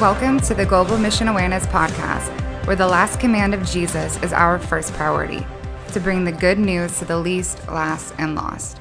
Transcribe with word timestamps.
Welcome 0.00 0.40
to 0.40 0.54
the 0.54 0.64
Global 0.64 0.96
Mission 0.96 1.28
Awareness 1.28 1.66
Podcast, 1.66 2.30
where 2.66 2.74
the 2.74 2.86
last 2.86 3.20
command 3.20 3.52
of 3.52 3.62
Jesus 3.66 4.16
is 4.22 4.32
our 4.32 4.58
first 4.58 4.94
priority 4.94 5.46
to 5.92 6.00
bring 6.00 6.24
the 6.24 6.32
good 6.32 6.58
news 6.58 6.98
to 7.00 7.04
the 7.04 7.18
least, 7.18 7.68
last, 7.68 8.14
and 8.16 8.34
lost. 8.34 8.80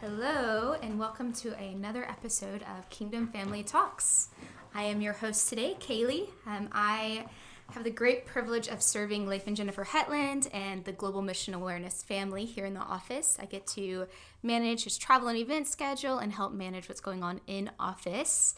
Hello, 0.00 0.76
and 0.80 0.96
welcome 0.96 1.32
to 1.32 1.58
another 1.58 2.04
episode 2.08 2.62
of 2.62 2.88
Kingdom 2.88 3.26
Family 3.26 3.64
Talks. 3.64 4.28
I 4.72 4.84
am 4.84 5.00
your 5.00 5.14
host 5.14 5.48
today, 5.48 5.76
Kaylee. 5.80 6.28
Um, 6.46 6.68
I 6.70 7.26
have 7.72 7.84
the 7.84 7.90
great 7.90 8.24
privilege 8.24 8.68
of 8.68 8.82
serving 8.82 9.26
Leif 9.26 9.46
and 9.46 9.56
Jennifer 9.56 9.84
Hetland 9.84 10.48
and 10.52 10.84
the 10.84 10.92
Global 10.92 11.20
Mission 11.20 11.52
Awareness 11.52 12.02
family 12.02 12.46
here 12.46 12.64
in 12.64 12.74
the 12.74 12.80
office. 12.80 13.36
I 13.40 13.44
get 13.44 13.66
to 13.68 14.06
manage 14.42 14.84
his 14.84 14.96
travel 14.96 15.28
and 15.28 15.36
event 15.36 15.66
schedule 15.66 16.18
and 16.18 16.32
help 16.32 16.52
manage 16.52 16.88
what's 16.88 17.00
going 17.00 17.22
on 17.22 17.40
in 17.46 17.70
office. 17.78 18.54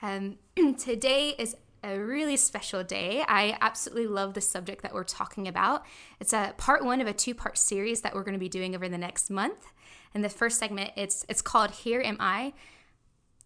Um, 0.00 0.38
today 0.78 1.34
is 1.38 1.56
a 1.82 1.98
really 1.98 2.38
special 2.38 2.82
day. 2.82 3.22
I 3.28 3.58
absolutely 3.60 4.06
love 4.06 4.32
the 4.32 4.40
subject 4.40 4.82
that 4.82 4.94
we're 4.94 5.04
talking 5.04 5.46
about. 5.46 5.84
It's 6.18 6.32
a 6.32 6.54
part 6.56 6.82
one 6.84 7.02
of 7.02 7.06
a 7.06 7.12
two-part 7.12 7.58
series 7.58 8.00
that 8.00 8.14
we're 8.14 8.24
going 8.24 8.32
to 8.32 8.38
be 8.38 8.48
doing 8.48 8.74
over 8.74 8.88
the 8.88 8.96
next 8.96 9.28
month. 9.28 9.66
And 10.14 10.24
the 10.24 10.30
first 10.30 10.58
segment, 10.58 10.92
it's 10.96 11.26
it's 11.28 11.42
called 11.42 11.72
"Here 11.72 12.00
Am 12.00 12.16
I." 12.20 12.54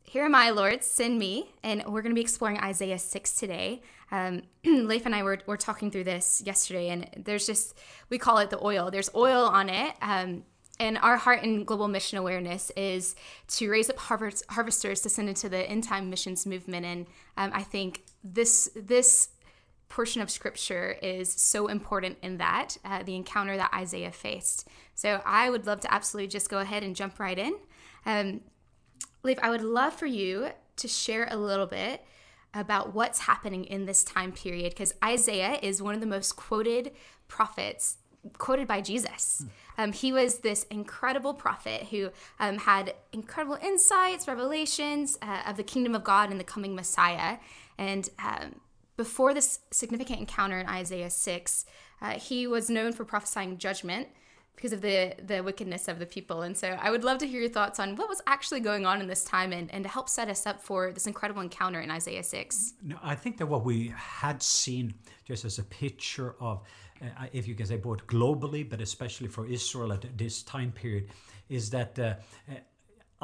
Here 0.08 0.24
am 0.24 0.34
I, 0.34 0.48
Lord, 0.48 0.82
send 0.82 1.18
me. 1.18 1.50
And 1.62 1.84
we're 1.84 2.00
going 2.00 2.12
to 2.12 2.14
be 2.14 2.22
exploring 2.22 2.58
Isaiah 2.60 2.98
6 2.98 3.34
today. 3.34 3.82
Um, 4.10 4.40
Leif 4.64 5.04
and 5.04 5.14
I 5.14 5.22
were, 5.22 5.38
were 5.46 5.58
talking 5.58 5.90
through 5.90 6.04
this 6.04 6.42
yesterday, 6.46 6.88
and 6.88 7.10
there's 7.14 7.44
just, 7.44 7.76
we 8.08 8.16
call 8.16 8.38
it 8.38 8.48
the 8.48 8.58
oil. 8.64 8.90
There's 8.90 9.10
oil 9.14 9.44
on 9.44 9.68
it. 9.68 9.94
Um, 10.00 10.44
and 10.80 10.96
our 10.96 11.18
heart 11.18 11.42
in 11.42 11.64
global 11.64 11.88
mission 11.88 12.16
awareness 12.16 12.70
is 12.70 13.16
to 13.48 13.68
raise 13.68 13.90
up 13.90 13.98
harvest, 13.98 14.44
harvesters 14.48 15.02
to 15.02 15.10
send 15.10 15.28
into 15.28 15.50
the 15.50 15.58
end 15.68 15.84
time 15.84 16.08
missions 16.08 16.46
movement. 16.46 16.86
And 16.86 17.06
um, 17.36 17.50
I 17.52 17.62
think 17.62 18.04
this, 18.24 18.70
this 18.74 19.28
portion 19.90 20.22
of 20.22 20.30
scripture 20.30 20.96
is 21.02 21.30
so 21.30 21.66
important 21.66 22.16
in 22.22 22.38
that, 22.38 22.78
uh, 22.82 23.02
the 23.02 23.14
encounter 23.14 23.58
that 23.58 23.74
Isaiah 23.74 24.12
faced. 24.12 24.68
So 24.94 25.20
I 25.26 25.50
would 25.50 25.66
love 25.66 25.80
to 25.80 25.92
absolutely 25.92 26.28
just 26.28 26.48
go 26.48 26.60
ahead 26.60 26.82
and 26.82 26.96
jump 26.96 27.20
right 27.20 27.38
in. 27.38 27.56
Um, 28.06 28.40
Leif, 29.22 29.38
I 29.42 29.50
would 29.50 29.62
love 29.62 29.94
for 29.94 30.06
you 30.06 30.50
to 30.76 30.88
share 30.88 31.28
a 31.30 31.36
little 31.36 31.66
bit 31.66 32.04
about 32.54 32.94
what's 32.94 33.20
happening 33.20 33.64
in 33.64 33.86
this 33.86 34.04
time 34.04 34.32
period 34.32 34.70
because 34.70 34.94
Isaiah 35.04 35.58
is 35.62 35.82
one 35.82 35.94
of 35.94 36.00
the 36.00 36.06
most 36.06 36.36
quoted 36.36 36.92
prophets 37.26 37.98
quoted 38.36 38.66
by 38.66 38.80
Jesus. 38.80 39.44
Um, 39.76 39.92
he 39.92 40.12
was 40.12 40.38
this 40.38 40.64
incredible 40.64 41.34
prophet 41.34 41.84
who 41.84 42.10
um, 42.40 42.58
had 42.58 42.94
incredible 43.12 43.58
insights, 43.62 44.26
revelations 44.26 45.16
uh, 45.22 45.42
of 45.46 45.56
the 45.56 45.62
kingdom 45.62 45.94
of 45.94 46.04
God 46.04 46.30
and 46.30 46.38
the 46.38 46.44
coming 46.44 46.74
Messiah. 46.74 47.38
And 47.78 48.08
um, 48.22 48.56
before 48.96 49.34
this 49.34 49.60
significant 49.70 50.18
encounter 50.18 50.58
in 50.58 50.66
Isaiah 50.66 51.10
6, 51.10 51.64
uh, 52.00 52.10
he 52.12 52.46
was 52.46 52.68
known 52.68 52.92
for 52.92 53.04
prophesying 53.04 53.56
judgment 53.58 54.08
because 54.58 54.72
of 54.72 54.80
the 54.80 55.14
the 55.24 55.40
wickedness 55.40 55.86
of 55.86 56.00
the 56.00 56.06
people. 56.06 56.42
And 56.42 56.56
so 56.56 56.76
I 56.80 56.90
would 56.90 57.04
love 57.04 57.18
to 57.18 57.28
hear 57.28 57.40
your 57.40 57.48
thoughts 57.48 57.78
on 57.78 57.94
what 57.94 58.08
was 58.08 58.20
actually 58.26 58.58
going 58.58 58.84
on 58.86 59.00
in 59.00 59.06
this 59.06 59.22
time 59.22 59.52
and, 59.52 59.72
and 59.72 59.84
to 59.84 59.88
help 59.88 60.08
set 60.08 60.28
us 60.28 60.46
up 60.46 60.60
for 60.60 60.90
this 60.90 61.06
incredible 61.06 61.42
encounter 61.42 61.80
in 61.80 61.92
Isaiah 61.92 62.24
6. 62.24 62.74
No, 62.82 62.96
I 63.00 63.14
think 63.14 63.36
that 63.38 63.46
what 63.46 63.64
we 63.64 63.94
had 63.96 64.42
seen 64.42 64.94
just 65.24 65.44
as 65.44 65.60
a 65.60 65.62
picture 65.62 66.34
of, 66.40 66.62
uh, 67.00 67.26
if 67.32 67.46
you 67.46 67.54
can 67.54 67.66
say 67.66 67.76
both 67.76 68.04
globally, 68.08 68.68
but 68.68 68.80
especially 68.80 69.28
for 69.28 69.46
Israel 69.46 69.92
at 69.92 70.04
this 70.18 70.42
time 70.42 70.72
period, 70.72 71.06
is 71.48 71.70
that 71.70 71.96
uh, 71.96 72.14
uh, 72.50 72.54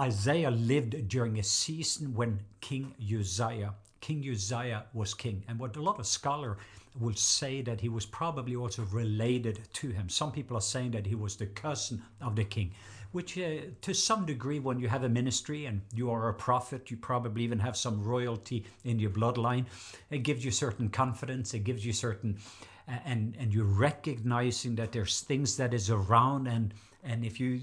Isaiah 0.00 0.52
lived 0.52 1.08
during 1.08 1.40
a 1.40 1.42
season 1.42 2.14
when 2.14 2.38
King 2.60 2.94
Uzziah, 3.00 3.74
King 4.00 4.24
Uzziah 4.30 4.84
was 4.92 5.14
king. 5.14 5.42
And 5.48 5.58
what 5.58 5.74
a 5.76 5.82
lot 5.82 5.98
of 5.98 6.06
scholars 6.06 6.58
will 6.98 7.14
say 7.14 7.60
that 7.62 7.80
he 7.80 7.88
was 7.88 8.06
probably 8.06 8.54
also 8.54 8.84
related 8.84 9.60
to 9.72 9.90
him. 9.90 10.08
Some 10.08 10.32
people 10.32 10.56
are 10.56 10.62
saying 10.62 10.92
that 10.92 11.06
he 11.06 11.14
was 11.14 11.36
the 11.36 11.46
cousin 11.46 12.02
of 12.20 12.36
the 12.36 12.44
king, 12.44 12.72
which 13.12 13.36
uh, 13.38 13.56
to 13.82 13.94
some 13.94 14.26
degree, 14.26 14.60
when 14.60 14.78
you 14.78 14.88
have 14.88 15.04
a 15.04 15.08
ministry 15.08 15.66
and 15.66 15.80
you 15.94 16.10
are 16.10 16.28
a 16.28 16.34
prophet, 16.34 16.90
you 16.90 16.96
probably 16.96 17.42
even 17.42 17.58
have 17.58 17.76
some 17.76 18.02
royalty 18.02 18.64
in 18.84 18.98
your 18.98 19.10
bloodline. 19.10 19.66
It 20.10 20.18
gives 20.18 20.44
you 20.44 20.50
certain 20.50 20.88
confidence. 20.88 21.54
It 21.54 21.64
gives 21.64 21.84
you 21.84 21.92
certain, 21.92 22.38
uh, 22.88 22.98
and 23.04 23.36
and 23.38 23.52
you're 23.52 23.64
recognizing 23.64 24.76
that 24.76 24.92
there's 24.92 25.20
things 25.20 25.56
that 25.56 25.74
is 25.74 25.90
around 25.90 26.46
and 26.46 26.74
and 27.02 27.24
if 27.24 27.38
you 27.38 27.60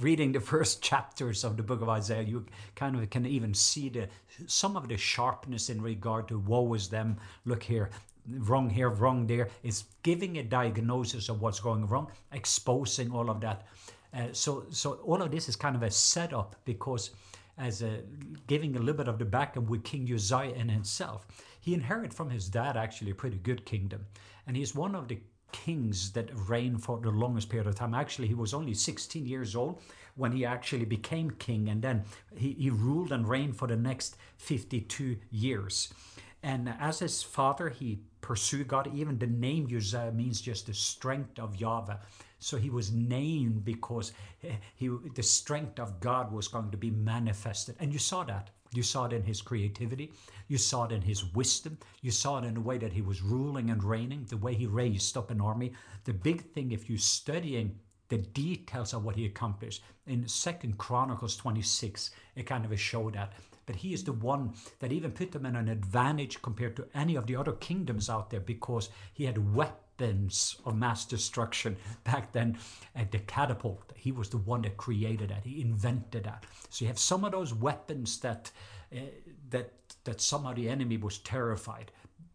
reading 0.00 0.32
the 0.32 0.40
first 0.52 0.82
chapters 0.82 1.44
of 1.44 1.56
the 1.56 1.62
book 1.62 1.80
of 1.80 1.88
Isaiah, 1.88 2.22
you 2.22 2.44
kind 2.74 2.96
of 2.96 3.08
can 3.10 3.26
even 3.26 3.54
see 3.54 3.88
the 3.88 4.08
some 4.46 4.76
of 4.76 4.88
the 4.88 4.96
sharpness 4.96 5.70
in 5.70 5.80
regard 5.80 6.28
to 6.28 6.38
woe 6.38 6.74
is 6.74 6.88
them. 6.88 7.16
Look 7.44 7.62
here, 7.62 7.90
wrong 8.28 8.70
here, 8.70 8.88
wrong 8.88 9.26
there. 9.26 9.48
It's 9.62 9.84
giving 10.02 10.38
a 10.38 10.42
diagnosis 10.42 11.28
of 11.28 11.40
what's 11.40 11.60
going 11.60 11.86
wrong, 11.86 12.10
exposing 12.32 13.10
all 13.10 13.30
of 13.30 13.40
that. 13.40 13.66
Uh, 14.12 14.28
so, 14.32 14.66
so 14.70 14.94
all 15.04 15.22
of 15.22 15.30
this 15.30 15.48
is 15.48 15.56
kind 15.56 15.74
of 15.74 15.82
a 15.82 15.90
setup 15.90 16.56
because, 16.64 17.10
as 17.58 17.82
a, 17.82 18.00
giving 18.46 18.76
a 18.76 18.78
little 18.78 18.94
bit 18.94 19.08
of 19.08 19.18
the 19.18 19.24
background 19.24 19.68
with 19.68 19.82
King 19.84 20.08
Uzziah 20.12 20.54
in 20.54 20.68
himself, 20.68 21.26
he 21.60 21.74
inherited 21.74 22.14
from 22.14 22.30
his 22.30 22.48
dad 22.48 22.76
actually 22.76 23.10
a 23.10 23.14
pretty 23.14 23.38
good 23.38 23.64
kingdom, 23.64 24.06
and 24.46 24.56
he's 24.56 24.74
one 24.74 24.94
of 24.94 25.08
the 25.08 25.18
kings 25.54 26.10
that 26.12 26.28
reigned 26.48 26.82
for 26.82 26.98
the 26.98 27.10
longest 27.10 27.48
period 27.48 27.68
of 27.68 27.76
time. 27.76 27.94
Actually, 27.94 28.26
he 28.26 28.34
was 28.34 28.52
only 28.52 28.74
16 28.74 29.24
years 29.24 29.54
old 29.54 29.80
when 30.16 30.32
he 30.32 30.44
actually 30.44 30.84
became 30.84 31.30
king, 31.30 31.68
and 31.68 31.80
then 31.80 32.04
he, 32.36 32.52
he 32.52 32.70
ruled 32.70 33.12
and 33.12 33.28
reigned 33.28 33.56
for 33.56 33.68
the 33.68 33.76
next 33.76 34.16
52 34.38 35.16
years. 35.30 35.92
And 36.44 36.74
as 36.78 36.98
his 36.98 37.22
father, 37.22 37.70
he 37.70 38.00
pursued 38.20 38.68
God. 38.68 38.90
Even 38.94 39.18
the 39.18 39.26
name 39.26 39.66
Uzziah 39.74 40.12
means 40.12 40.42
just 40.42 40.66
the 40.66 40.74
strength 40.74 41.38
of 41.38 41.56
Yahweh. 41.56 41.96
So 42.38 42.58
he 42.58 42.68
was 42.68 42.92
named 42.92 43.64
because 43.64 44.12
he, 44.76 44.90
the 45.14 45.22
strength 45.22 45.80
of 45.80 46.00
God 46.00 46.30
was 46.30 46.46
going 46.46 46.70
to 46.70 46.76
be 46.76 46.90
manifested. 46.90 47.76
And 47.80 47.94
you 47.94 47.98
saw 47.98 48.24
that. 48.24 48.50
You 48.74 48.82
saw 48.82 49.06
it 49.06 49.14
in 49.14 49.22
his 49.22 49.40
creativity. 49.40 50.12
You 50.48 50.58
saw 50.58 50.84
it 50.84 50.92
in 50.92 51.00
his 51.00 51.24
wisdom. 51.32 51.78
You 52.02 52.10
saw 52.10 52.36
it 52.38 52.44
in 52.44 52.52
the 52.52 52.60
way 52.60 52.76
that 52.76 52.92
he 52.92 53.00
was 53.00 53.22
ruling 53.22 53.70
and 53.70 53.82
reigning, 53.82 54.26
the 54.28 54.36
way 54.36 54.54
he 54.54 54.66
raised 54.66 55.16
up 55.16 55.30
an 55.30 55.40
army. 55.40 55.72
The 56.04 56.12
big 56.12 56.52
thing, 56.52 56.72
if 56.72 56.90
you're 56.90 56.98
studying 56.98 57.78
the 58.10 58.18
details 58.18 58.92
of 58.92 59.02
what 59.02 59.16
he 59.16 59.24
accomplished 59.24 59.82
in 60.06 60.28
Second 60.28 60.76
Chronicles 60.76 61.36
26, 61.36 62.10
it 62.36 62.44
kind 62.44 62.66
of 62.66 62.78
showed 62.78 63.14
that 63.14 63.32
but 63.66 63.76
he 63.76 63.92
is 63.92 64.04
the 64.04 64.12
one 64.12 64.54
that 64.80 64.92
even 64.92 65.12
put 65.12 65.32
them 65.32 65.46
in 65.46 65.56
an 65.56 65.68
advantage 65.68 66.42
compared 66.42 66.76
to 66.76 66.88
any 66.94 67.16
of 67.16 67.26
the 67.26 67.36
other 67.36 67.52
kingdoms 67.52 68.08
out 68.10 68.30
there 68.30 68.40
because 68.40 68.88
he 69.12 69.24
had 69.24 69.54
weapons 69.54 70.56
of 70.64 70.76
mass 70.76 71.04
destruction 71.04 71.76
back 72.04 72.32
then 72.32 72.58
at 72.94 73.12
the 73.12 73.18
catapult. 73.20 73.92
He 73.96 74.12
was 74.12 74.28
the 74.28 74.38
one 74.38 74.62
that 74.62 74.76
created 74.76 75.30
that. 75.30 75.44
He 75.44 75.60
invented 75.60 76.24
that. 76.24 76.44
So 76.68 76.84
you 76.84 76.88
have 76.88 76.98
some 76.98 77.24
of 77.24 77.32
those 77.32 77.54
weapons 77.54 78.18
that 78.20 78.50
uh, 78.94 79.00
that 79.50 79.72
that 80.04 80.20
some 80.20 80.46
of 80.46 80.56
the 80.56 80.68
enemy 80.68 80.96
was 80.96 81.18
terrified. 81.18 81.90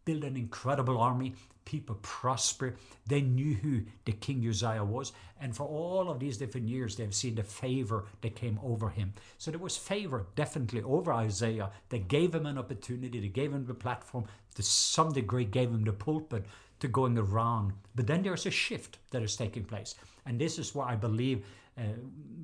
Build 0.06 0.24
an 0.24 0.36
incredible 0.36 0.98
army 0.98 1.36
people 1.70 2.00
prosper. 2.02 2.74
They 3.06 3.22
knew 3.22 3.54
who 3.54 3.82
the 4.06 4.14
King 4.14 4.44
Uzziah 4.50 4.84
was. 4.84 5.14
And 5.40 5.56
for 5.56 5.68
all 5.68 6.10
of 6.10 6.20
these 6.20 6.38
different 6.38 6.68
years, 6.68 6.96
they've 6.96 7.14
seen 7.14 7.36
the 7.36 7.44
favor 7.44 8.06
that 8.22 8.36
came 8.36 8.60
over 8.64 8.90
him. 8.90 9.14
So 9.38 9.52
there 9.52 9.60
was 9.60 9.78
favor 9.78 10.26
definitely 10.36 10.82
over 10.82 11.14
Isaiah. 11.14 11.70
They 11.90 12.00
gave 12.00 12.34
him 12.34 12.48
an 12.48 12.58
opportunity, 12.58 13.20
they 13.20 13.28
gave 13.28 13.54
him 13.54 13.66
the 13.68 13.76
platform, 13.76 14.26
to 14.56 14.64
some 14.64 15.12
degree, 15.14 15.46
gave 15.46 15.70
him 15.70 15.84
the 15.84 15.94
pulpit 15.94 16.46
to 16.80 16.88
going 16.88 17.18
around. 17.20 17.74
But 17.96 18.08
then 18.08 18.24
there's 18.24 18.48
a 18.48 18.52
shift 18.52 18.98
that 19.12 19.22
is 19.22 19.36
taking 19.36 19.64
place. 19.64 19.94
And 20.26 20.42
this 20.42 20.58
is 20.58 20.74
why 20.74 20.94
I 20.94 20.96
believe 20.96 21.46
uh, 21.78 21.84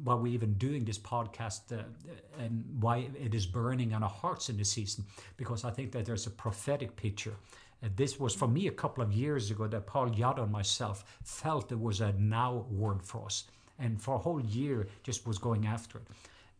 why 0.04 0.14
we're 0.14 0.34
even 0.34 0.54
doing 0.54 0.86
this 0.86 1.00
podcast 1.00 1.78
uh, 1.78 1.84
and 2.40 2.64
why 2.80 3.10
it 3.20 3.34
is 3.34 3.46
burning 3.46 3.94
on 3.94 4.04
our 4.04 4.16
hearts 4.24 4.50
in 4.50 4.58
this 4.58 4.72
season, 4.72 5.04
because 5.36 5.66
I 5.66 5.72
think 5.72 5.92
that 5.94 6.06
there's 6.06 6.28
a 6.28 6.32
prophetic 6.32 6.96
picture 6.96 7.34
this 7.95 8.19
was 8.19 8.33
for 8.33 8.48
me 8.48 8.68
a 8.68 8.72
couple 8.72 9.04
of 9.04 9.13
years 9.13 9.51
ago 9.51 9.68
that 9.68 9.88
Paul 9.88 10.13
Yada 10.16 10.44
and 10.44 10.51
myself 10.51 11.19
felt 11.24 11.69
there 11.69 11.77
was 11.77 12.01
a 12.01 12.13
now 12.13 12.66
word 12.69 13.04
for 13.04 13.25
us. 13.25 13.45
And 13.77 14.01
for 14.01 14.16
a 14.16 14.19
whole 14.19 14.42
year, 14.42 14.88
just 15.04 15.27
was 15.27 15.38
going 15.38 15.68
after 15.68 16.00
it. 16.00 16.07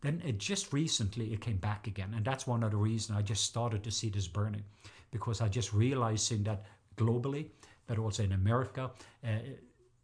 Then 0.02 0.22
it 0.24 0.38
just 0.38 0.72
recently 0.72 1.32
it 1.32 1.40
came 1.40 1.56
back 1.56 1.86
again. 1.86 2.12
And 2.14 2.24
that's 2.24 2.46
one 2.46 2.62
of 2.62 2.70
the 2.70 2.76
reasons 2.76 3.18
I 3.18 3.22
just 3.22 3.44
started 3.44 3.82
to 3.84 3.90
see 3.90 4.10
this 4.10 4.28
burning. 4.28 4.64
Because 5.10 5.40
I 5.40 5.48
just 5.48 5.72
realizing 5.72 6.42
that 6.44 6.66
globally, 6.96 7.48
but 7.86 7.98
also 7.98 8.22
in 8.22 8.32
America, 8.32 8.90
uh, 9.24 9.28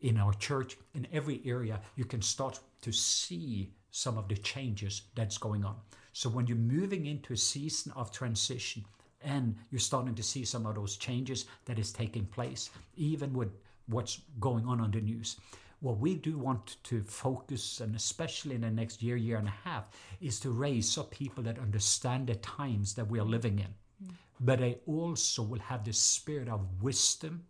in 0.00 0.18
our 0.18 0.32
church, 0.34 0.78
in 0.94 1.06
every 1.12 1.40
area, 1.44 1.80
you 1.96 2.04
can 2.04 2.22
start 2.22 2.58
to 2.80 2.92
see 2.92 3.72
some 3.90 4.18
of 4.18 4.28
the 4.28 4.36
changes 4.36 5.02
that's 5.14 5.38
going 5.38 5.64
on. 5.64 5.76
So 6.12 6.28
when 6.28 6.46
you're 6.46 6.56
moving 6.56 7.06
into 7.06 7.34
a 7.34 7.36
season 7.36 7.92
of 7.94 8.10
transition, 8.10 8.84
and 9.24 9.56
you're 9.70 9.78
starting 9.78 10.14
to 10.14 10.22
see 10.22 10.44
some 10.44 10.66
of 10.66 10.74
those 10.74 10.96
changes 10.96 11.46
that 11.64 11.78
is 11.78 11.92
taking 11.92 12.26
place 12.26 12.70
even 12.96 13.32
with 13.32 13.50
what's 13.86 14.20
going 14.40 14.66
on 14.66 14.80
on 14.80 14.90
the 14.90 15.00
news 15.00 15.36
what 15.82 15.98
we 15.98 16.14
do 16.14 16.38
want 16.38 16.76
to 16.84 17.02
focus, 17.02 17.80
and 17.80 17.96
especially 17.96 18.54
in 18.54 18.60
the 18.60 18.70
next 18.70 19.02
year, 19.02 19.16
year 19.16 19.36
and 19.36 19.48
a 19.48 19.68
half, 19.68 19.84
is 20.20 20.38
to 20.38 20.50
raise 20.50 20.96
up 20.96 21.10
people 21.10 21.42
that 21.42 21.58
understand 21.58 22.28
the 22.28 22.36
times 22.36 22.94
that 22.94 23.10
we 23.10 23.18
are 23.18 23.24
living 23.24 23.58
in. 23.58 23.74
Mm. 24.06 24.14
But 24.40 24.60
they 24.60 24.78
also 24.86 25.42
will 25.42 25.58
have 25.58 25.84
the 25.84 25.92
spirit 25.92 26.48
of 26.48 26.64
wisdom 26.80 27.42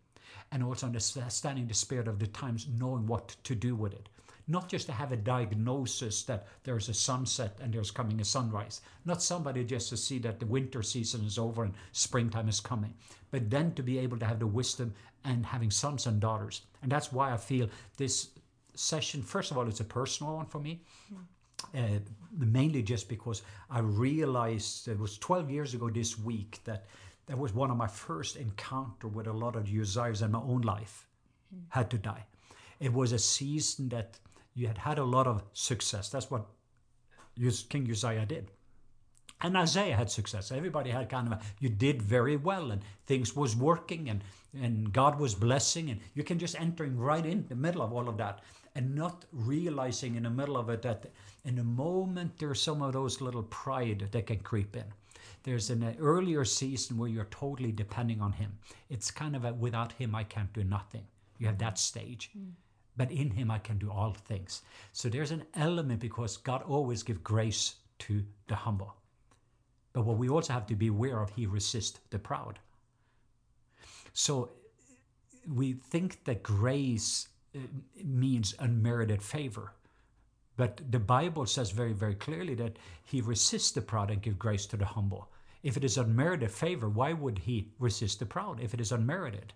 and 0.51 0.63
also 0.63 0.87
understanding 0.87 1.67
the 1.67 1.75
spirit 1.75 2.07
of 2.07 2.17
the 2.17 2.27
times, 2.27 2.67
knowing 2.75 3.05
what 3.05 3.35
to 3.43 3.53
do 3.53 3.75
with 3.75 3.93
it. 3.93 4.09
Not 4.47 4.67
just 4.67 4.87
to 4.87 4.91
have 4.91 5.11
a 5.11 5.17
diagnosis 5.17 6.23
that 6.23 6.47
there's 6.63 6.89
a 6.89 6.93
sunset 6.93 7.57
and 7.61 7.73
there's 7.73 7.91
coming 7.91 8.19
a 8.19 8.25
sunrise. 8.25 8.81
Not 9.05 9.21
somebody 9.21 9.63
just 9.63 9.89
to 9.89 9.97
see 9.97 10.19
that 10.19 10.39
the 10.39 10.45
winter 10.45 10.83
season 10.83 11.23
is 11.23 11.37
over 11.37 11.63
and 11.63 11.73
springtime 11.91 12.49
is 12.49 12.59
coming. 12.59 12.93
But 13.31 13.49
then 13.49 13.73
to 13.75 13.83
be 13.83 13.99
able 13.99 14.17
to 14.19 14.25
have 14.25 14.39
the 14.39 14.47
wisdom 14.47 14.93
and 15.23 15.45
having 15.45 15.71
sons 15.71 16.07
and 16.07 16.19
daughters. 16.19 16.61
And 16.81 16.91
that's 16.91 17.11
why 17.11 17.31
I 17.31 17.37
feel 17.37 17.69
this 17.97 18.29
session, 18.75 19.21
first 19.21 19.51
of 19.51 19.57
all, 19.57 19.67
it's 19.67 19.79
a 19.79 19.85
personal 19.85 20.35
one 20.35 20.45
for 20.45 20.59
me. 20.59 20.81
Uh, 21.73 21.99
mainly 22.37 22.83
just 22.83 23.07
because 23.07 23.41
I 23.69 23.79
realized 23.79 24.87
it 24.87 24.99
was 24.99 25.17
12 25.17 25.49
years 25.49 25.73
ago 25.73 25.89
this 25.89 26.19
week 26.19 26.59
that 26.65 26.85
that 27.27 27.37
was 27.37 27.53
one 27.53 27.71
of 27.71 27.77
my 27.77 27.87
first 27.87 28.35
encounter 28.35 29.07
with 29.07 29.27
a 29.27 29.33
lot 29.33 29.55
of 29.55 29.65
Uzziahs 29.65 30.21
in 30.21 30.31
my 30.31 30.39
own 30.39 30.61
life 30.61 31.07
had 31.69 31.89
to 31.91 31.97
die. 31.97 32.25
It 32.79 32.91
was 32.93 33.11
a 33.11 33.19
season 33.19 33.89
that 33.89 34.19
you 34.55 34.67
had 34.67 34.77
had 34.77 34.99
a 34.99 35.03
lot 35.03 35.27
of 35.27 35.43
success. 35.53 36.09
That's 36.09 36.29
what 36.29 36.45
King 37.69 37.89
Uzziah 37.89 38.25
did. 38.25 38.51
And 39.41 39.57
Isaiah 39.57 39.95
had 39.95 40.09
success. 40.09 40.51
Everybody 40.51 40.89
had 40.89 41.09
kind 41.09 41.27
of 41.27 41.33
a, 41.33 41.41
you 41.59 41.69
did 41.69 42.01
very 42.01 42.37
well 42.37 42.71
and 42.71 42.81
things 43.05 43.35
was 43.35 43.55
working 43.55 44.09
and, 44.09 44.23
and 44.61 44.93
God 44.93 45.19
was 45.19 45.35
blessing 45.35 45.89
and 45.89 45.99
you 46.13 46.23
can 46.23 46.39
just 46.39 46.59
entering 46.59 46.97
right 46.97 47.25
in 47.25 47.45
the 47.49 47.55
middle 47.55 47.81
of 47.81 47.91
all 47.91 48.07
of 48.07 48.17
that 48.17 48.39
and 48.75 48.95
not 48.95 49.25
realizing 49.31 50.15
in 50.15 50.23
the 50.23 50.29
middle 50.29 50.57
of 50.57 50.69
it 50.69 50.81
that 50.83 51.11
in 51.43 51.59
a 51.59 51.63
moment 51.63 52.37
there's 52.37 52.61
some 52.61 52.81
of 52.81 52.93
those 52.93 53.19
little 53.19 53.43
pride 53.43 54.07
that 54.11 54.27
can 54.27 54.39
creep 54.39 54.75
in. 54.75 54.85
There's 55.43 55.69
an 55.69 55.95
earlier 55.99 56.45
season 56.45 56.97
where 56.97 57.09
you're 57.09 57.25
totally 57.25 57.73
depending 57.73 58.21
on 58.21 58.31
him. 58.31 58.57
It's 58.89 59.11
kind 59.11 59.35
of 59.35 59.43
a 59.43 59.53
without 59.53 59.91
him 59.93 60.15
I 60.15 60.23
can't 60.23 60.53
do 60.53 60.63
nothing. 60.63 61.03
You 61.37 61.47
have 61.47 61.57
that 61.57 61.77
stage. 61.77 62.31
Mm. 62.37 62.51
But 62.95 63.11
in 63.11 63.31
him 63.31 63.49
I 63.49 63.59
can 63.59 63.77
do 63.77 63.91
all 63.91 64.13
things. 64.13 64.61
So 64.91 65.09
there's 65.09 65.31
an 65.31 65.45
element 65.55 65.99
because 65.99 66.37
God 66.37 66.61
always 66.63 67.03
gives 67.03 67.19
grace 67.19 67.75
to 67.99 68.23
the 68.47 68.55
humble. 68.55 68.95
But 69.93 70.05
what 70.05 70.17
we 70.17 70.29
also 70.29 70.53
have 70.53 70.67
to 70.67 70.75
be 70.75 70.87
aware 70.87 71.21
of, 71.21 71.29
he 71.31 71.45
resists 71.45 71.99
the 72.09 72.19
proud. 72.19 72.59
So 74.13 74.51
we 75.51 75.73
think 75.73 76.23
that 76.25 76.43
grace 76.43 77.27
uh, 77.55 77.59
means 78.03 78.55
unmerited 78.59 79.21
favor. 79.21 79.73
But 80.55 80.81
the 80.91 80.99
Bible 80.99 81.45
says 81.45 81.71
very, 81.71 81.93
very 81.93 82.15
clearly 82.15 82.53
that 82.55 82.77
he 83.03 83.21
resists 83.21 83.71
the 83.71 83.81
proud 83.81 84.11
and 84.11 84.21
gives 84.21 84.37
grace 84.37 84.65
to 84.67 84.77
the 84.77 84.85
humble. 84.85 85.29
If 85.63 85.77
it 85.77 85.83
is 85.83 85.97
unmerited 85.97 86.51
favor, 86.51 86.89
why 86.89 87.13
would 87.13 87.39
he 87.39 87.69
resist 87.79 88.19
the 88.19 88.25
proud 88.25 88.59
if 88.59 88.73
it 88.73 88.81
is 88.81 88.91
unmerited? 88.91 89.53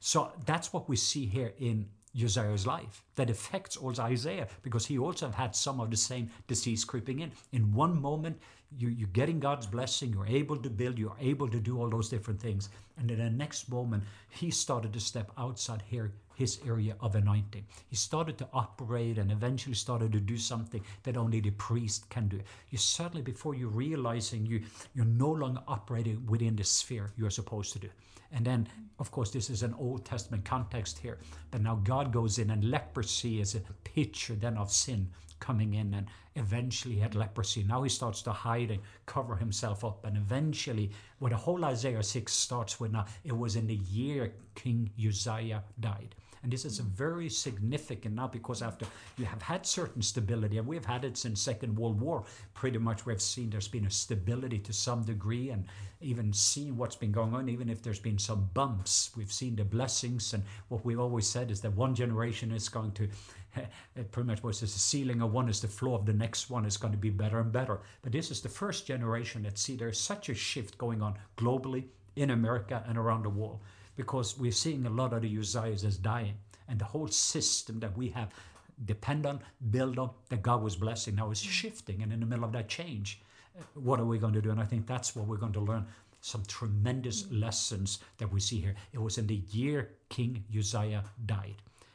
So 0.00 0.32
that's 0.44 0.72
what 0.72 0.88
we 0.88 0.96
see 0.96 1.26
here 1.26 1.52
in 1.58 1.86
Uzziah's 2.24 2.66
life 2.66 3.02
that 3.16 3.30
affects 3.30 3.76
also 3.76 4.02
Isaiah 4.02 4.48
because 4.62 4.86
he 4.86 4.98
also 4.98 5.30
had 5.30 5.54
some 5.54 5.80
of 5.80 5.90
the 5.90 5.96
same 5.96 6.30
disease 6.46 6.84
creeping 6.84 7.20
in. 7.20 7.32
In 7.52 7.74
one 7.74 8.00
moment, 8.00 8.38
you, 8.76 8.88
you're 8.88 9.08
getting 9.08 9.38
God's 9.38 9.66
blessing, 9.66 10.12
you're 10.12 10.26
able 10.26 10.56
to 10.56 10.70
build, 10.70 10.98
you're 10.98 11.16
able 11.20 11.48
to 11.48 11.60
do 11.60 11.78
all 11.78 11.88
those 11.88 12.08
different 12.08 12.40
things. 12.40 12.68
And 12.98 13.10
in 13.10 13.18
the 13.18 13.30
next 13.30 13.70
moment, 13.70 14.04
he 14.28 14.50
started 14.50 14.92
to 14.92 15.00
step 15.00 15.30
outside 15.38 15.82
here, 15.86 16.12
his 16.36 16.60
area 16.66 16.94
of 17.00 17.14
anointing. 17.14 17.64
He 17.88 17.96
started 17.96 18.36
to 18.38 18.48
operate 18.52 19.18
and 19.18 19.32
eventually 19.32 19.74
started 19.74 20.12
to 20.12 20.20
do 20.20 20.36
something 20.36 20.82
that 21.04 21.16
only 21.16 21.40
the 21.40 21.50
priest 21.50 22.08
can 22.10 22.28
do. 22.28 22.40
You 22.70 22.78
suddenly, 22.78 23.22
before 23.22 23.54
you 23.54 23.68
realizing 23.68 24.44
you, 24.44 24.60
you're 24.94 25.06
no 25.06 25.30
longer 25.30 25.62
operating 25.66 26.24
within 26.26 26.54
the 26.54 26.64
sphere 26.64 27.10
you're 27.16 27.30
supposed 27.30 27.72
to 27.72 27.78
do. 27.78 27.88
And 28.32 28.44
then, 28.44 28.68
of 28.98 29.10
course, 29.10 29.30
this 29.30 29.50
is 29.50 29.62
an 29.62 29.74
Old 29.78 30.04
Testament 30.04 30.44
context 30.44 30.98
here. 30.98 31.18
But 31.50 31.62
now 31.62 31.76
God 31.76 32.12
goes 32.12 32.38
in, 32.38 32.50
and 32.50 32.70
leprosy 32.70 33.40
is 33.40 33.54
a 33.54 33.60
picture 33.84 34.34
then 34.34 34.56
of 34.56 34.70
sin 34.70 35.08
coming 35.38 35.74
in. 35.74 35.94
And 35.94 36.06
eventually 36.34 36.96
he 36.96 37.00
had 37.00 37.14
leprosy. 37.14 37.62
Now 37.62 37.82
he 37.82 37.88
starts 37.88 38.22
to 38.22 38.32
hide 38.32 38.70
and 38.70 38.82
cover 39.06 39.36
himself 39.36 39.84
up. 39.84 40.04
And 40.04 40.16
eventually, 40.16 40.90
what 41.18 41.30
the 41.30 41.36
whole 41.36 41.64
Isaiah 41.64 42.02
6 42.02 42.32
starts 42.32 42.80
with 42.80 42.92
now, 42.92 43.06
it 43.24 43.36
was 43.36 43.56
in 43.56 43.66
the 43.66 43.76
year 43.76 44.34
King 44.54 44.90
Uzziah 44.98 45.62
died. 45.80 46.14
And 46.46 46.52
this 46.52 46.64
is 46.64 46.78
very 46.78 47.28
significant 47.28 48.14
now 48.14 48.28
because 48.28 48.62
after 48.62 48.86
you 49.18 49.24
have 49.24 49.42
had 49.42 49.66
certain 49.66 50.00
stability, 50.00 50.58
and 50.58 50.66
we've 50.68 50.84
had 50.84 51.04
it 51.04 51.16
since 51.16 51.40
Second 51.40 51.76
World 51.76 52.00
War, 52.00 52.22
pretty 52.54 52.78
much 52.78 53.04
we've 53.04 53.20
seen 53.20 53.50
there's 53.50 53.66
been 53.66 53.86
a 53.86 53.90
stability 53.90 54.60
to 54.60 54.72
some 54.72 55.02
degree 55.02 55.50
and 55.50 55.64
even 56.00 56.32
seen 56.32 56.76
what's 56.76 56.94
been 56.94 57.10
going 57.10 57.34
on, 57.34 57.48
even 57.48 57.68
if 57.68 57.82
there's 57.82 57.98
been 57.98 58.20
some 58.20 58.48
bumps, 58.54 59.10
we've 59.16 59.32
seen 59.32 59.56
the 59.56 59.64
blessings. 59.64 60.34
And 60.34 60.44
what 60.68 60.84
we've 60.84 61.00
always 61.00 61.26
said 61.26 61.50
is 61.50 61.62
that 61.62 61.74
one 61.74 61.96
generation 61.96 62.52
is 62.52 62.68
going 62.68 62.92
to 62.92 63.08
pretty 64.12 64.28
much 64.28 64.44
was 64.44 64.60
the 64.60 64.68
ceiling 64.68 65.22
of 65.22 65.32
one 65.32 65.48
is 65.48 65.60
the 65.60 65.66
floor 65.66 65.98
of 65.98 66.06
the 66.06 66.12
next 66.12 66.48
one 66.48 66.64
is 66.64 66.76
going 66.76 66.92
to 66.92 66.98
be 66.98 67.10
better 67.10 67.40
and 67.40 67.50
better. 67.50 67.80
But 68.02 68.12
this 68.12 68.30
is 68.30 68.40
the 68.40 68.48
first 68.48 68.86
generation 68.86 69.42
that 69.42 69.58
see 69.58 69.74
there's 69.74 69.98
such 69.98 70.28
a 70.28 70.34
shift 70.34 70.78
going 70.78 71.02
on 71.02 71.18
globally 71.36 71.86
in 72.14 72.30
America 72.30 72.84
and 72.86 72.96
around 72.96 73.24
the 73.24 73.30
world 73.30 73.58
because 73.96 74.38
we're 74.38 74.52
seeing 74.52 74.86
a 74.86 74.90
lot 74.90 75.12
of 75.12 75.22
the 75.22 75.36
Uzziahs 75.36 75.84
as 75.84 75.96
dying. 75.96 76.34
And 76.68 76.78
the 76.78 76.84
whole 76.84 77.08
system 77.08 77.80
that 77.80 77.96
we 77.96 78.08
have 78.10 78.30
depend 78.84 79.24
on, 79.24 79.40
build 79.70 79.98
on, 79.98 80.10
that 80.28 80.42
God 80.42 80.62
was 80.62 80.76
blessing 80.76 81.14
now 81.14 81.30
is 81.30 81.40
shifting. 81.40 82.02
And 82.02 82.12
in 82.12 82.20
the 82.20 82.26
middle 82.26 82.44
of 82.44 82.52
that 82.52 82.68
change, 82.68 83.20
uh, 83.58 83.62
what 83.74 84.00
are 84.00 84.04
we 84.04 84.18
going 84.18 84.34
to 84.34 84.42
do? 84.42 84.50
And 84.50 84.60
I 84.60 84.64
think 84.64 84.86
that's 84.86 85.16
what 85.16 85.26
we're 85.26 85.36
going 85.36 85.54
to 85.54 85.60
learn. 85.60 85.86
Some 86.20 86.42
tremendous 86.46 87.30
lessons 87.30 88.00
that 88.18 88.30
we 88.32 88.40
see 88.40 88.60
here. 88.60 88.74
It 88.92 89.00
was 89.00 89.16
in 89.16 89.26
the 89.26 89.42
year 89.50 89.90
King 90.08 90.44
Uzziah 90.56 91.04
died. 91.24 91.54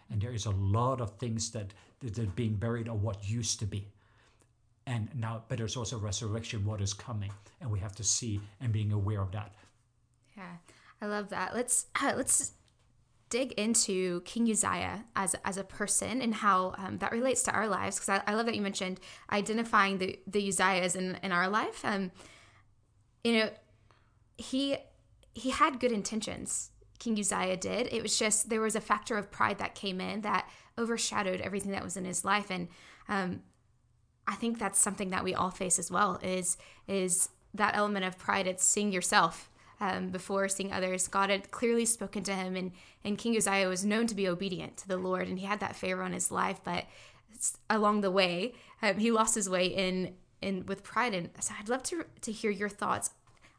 And 0.09 0.21
there 0.21 0.33
is 0.33 0.45
a 0.45 0.51
lot 0.51 1.01
of 1.01 1.18
things 1.18 1.51
that, 1.51 1.74
that 2.01 2.18
are 2.18 2.25
being 2.27 2.56
buried 2.56 2.88
or 2.88 2.98
what 2.98 3.30
used 3.30 3.59
to 3.59 3.65
be. 3.65 3.88
And 4.88 5.09
now, 5.15 5.44
but 5.48 5.57
there's 5.57 5.77
also 5.77 5.98
resurrection, 6.00 6.65
what 6.65 6.81
is 6.81 6.94
coming. 6.94 7.31
And 7.59 7.69
we 7.69 7.80
have 7.80 7.95
to 7.95 8.03
see 8.03 8.42
and 8.59 8.74
being 8.74 8.92
aware 8.92 9.21
of 9.21 9.31
that. 9.31 9.53
Yeah. 10.36 10.44
I 11.01 11.07
love 11.07 11.29
that. 11.29 11.55
Let's 11.55 11.88
uh, 12.01 12.13
let's 12.15 12.53
dig 13.29 13.53
into 13.53 14.22
King 14.22 14.50
Uzziah 14.51 15.05
as 15.15 15.36
as 15.43 15.58
a 15.58 15.63
person 15.63 16.22
and 16.22 16.36
how 16.36 16.75
um, 16.77 17.00
that 17.00 17.12
relates 17.12 17.41
to 17.43 17.51
our 17.51 17.67
lives. 17.67 17.98
Because 17.98 18.10
I, 18.10 18.31
I, 18.31 18.36
love 18.36 18.46
that 18.46 18.55
you 18.55 18.62
mentioned 18.62 19.00
identifying 19.31 19.98
the 19.98 20.20
the 20.27 20.48
Uzziahs 20.48 20.96
in 20.96 21.17
in 21.24 21.31
our 21.31 21.50
life. 21.50 21.84
Um, 21.84 22.12
you 23.24 23.34
know, 23.34 23.50
he 24.38 24.77
he 25.34 25.50
had 25.50 25.79
good 25.79 25.91
intentions. 25.91 26.70
King 27.00 27.20
Uzziah 27.20 27.58
did. 27.58 27.91
It 27.91 28.03
was 28.03 28.20
just 28.20 28.50
there 28.50 28.62
was 28.62 28.75
a 28.75 28.81
factor 28.81 29.17
of 29.17 29.31
pride 29.31 29.58
that 29.58 29.74
came 29.74 30.00
in 30.00 30.22
that 30.22 30.48
overshadowed 30.77 31.41
everything 31.41 31.72
that 31.72 31.84
was 31.84 31.98
in 31.98 32.05
his 32.05 32.24
life, 32.24 32.51
and 32.51 32.67
um, 33.10 33.41
I 34.27 34.36
think 34.36 34.60
that's 34.60 34.79
something 34.79 35.10
that 35.10 35.24
we 35.24 35.34
all 35.34 35.50
face 35.50 35.79
as 35.79 35.89
well. 35.89 36.20
Is 36.22 36.58
is 36.88 37.29
that 37.55 37.75
element 37.75 38.05
of 38.05 38.20
pride? 38.20 38.46
It's 38.46 38.63
seeing 38.63 38.91
yourself 38.91 39.50
um, 39.82 40.10
before 40.10 40.48
seeing 40.48 40.72
others. 40.72 41.10
God 41.10 41.30
had 41.30 41.52
clearly 41.52 41.86
spoken 41.86 42.24
to 42.24 42.34
him, 42.34 42.56
and, 42.56 42.72
and 43.04 43.18
King 43.18 43.36
Uzziah 43.36 43.68
was 43.68 43.84
known 43.84 44.08
to 44.08 44.16
be 44.16 44.30
obedient 44.30 44.78
to 44.78 44.88
the 44.88 44.98
Lord, 44.98 45.28
and 45.28 45.38
he 45.38 45.46
had 45.46 45.60
that 45.60 45.76
favor 45.76 46.04
on 46.04 46.14
his 46.14 46.32
life. 46.32 46.62
But 46.64 46.86
along 47.70 48.02
the 48.02 48.12
way, 48.12 48.54
um, 48.82 48.98
he 48.98 49.12
lost 49.12 49.36
his 49.36 49.50
way 49.50 49.66
in 49.66 50.14
in 50.42 50.66
with 50.66 50.84
pride. 50.84 51.14
And 51.14 51.30
so 51.40 51.54
I'd 51.60 51.70
love 51.70 51.84
to 51.84 52.06
to 52.22 52.32
hear 52.32 52.52
your 52.52 52.70
thoughts 52.70 53.12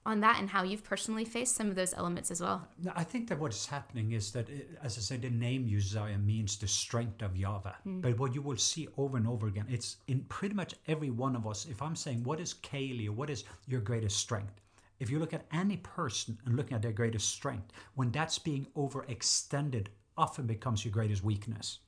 on 0.05 0.21
that 0.21 0.41
and 0.41 0.51
how 0.51 0.65
you've 0.65 0.83
personally 0.83 1.25
faced 1.25 1.55
some 1.55 1.69
of 1.69 1.77
those 1.77 1.95
elements 1.95 2.31
as 2.31 2.41
well. 2.41 2.67
I 2.95 3.05
think 3.05 3.29
that 3.29 3.39
what 3.39 3.53
is 3.53 3.67
happening 3.67 4.13
is 4.13 4.33
that, 4.33 4.49
as 4.83 4.99
I 4.99 5.01
said, 5.01 5.23
the 5.23 5.31
name 5.31 5.71
Uzziah 5.77 6.19
means 6.19 6.57
the 6.57 6.67
strength 6.67 7.23
of 7.23 7.37
Yahweh. 7.37 7.71
Mm. 7.87 8.03
But 8.03 8.19
what 8.19 8.35
you 8.35 8.43
will 8.43 8.57
see 8.57 8.89
over 8.97 9.17
and 9.17 9.29
over 9.29 9.47
again, 9.47 9.67
it's 9.69 9.99
in 10.09 10.21
pretty 10.23 10.57
much 10.57 10.75
every 10.89 11.11
one 11.11 11.37
of 11.37 11.47
us. 11.47 11.67
If 11.67 11.81
I'm 11.81 11.95
saying, 11.95 12.25
what 12.25 12.41
is 12.41 12.55
Kaylee, 12.55 13.11
what 13.11 13.31
is 13.31 13.45
your 13.69 13.81
greatest 13.81 14.17
strength? 14.17 14.61
If 15.03 15.11
you 15.11 15.19
look 15.19 15.35
at 15.35 15.47
any 15.53 15.79
person 15.79 16.39
and 16.47 16.57
looking 16.57 16.77
at 16.77 16.83
their 16.83 16.93
greatest 16.93 17.29
strength, 17.31 17.73
when 17.97 18.13
that's 18.13 18.39
being 18.39 18.69
overextended, 18.77 19.89
often 20.17 20.47
becomes 20.47 20.85
your 20.85 20.93
greatest 20.93 21.25
weakness. 21.25 21.81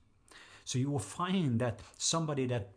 So 0.65 0.81
you 0.81 0.91
will 0.91 0.99
find 0.99 1.61
that 1.61 1.79
somebody 1.97 2.47
that 2.47 2.71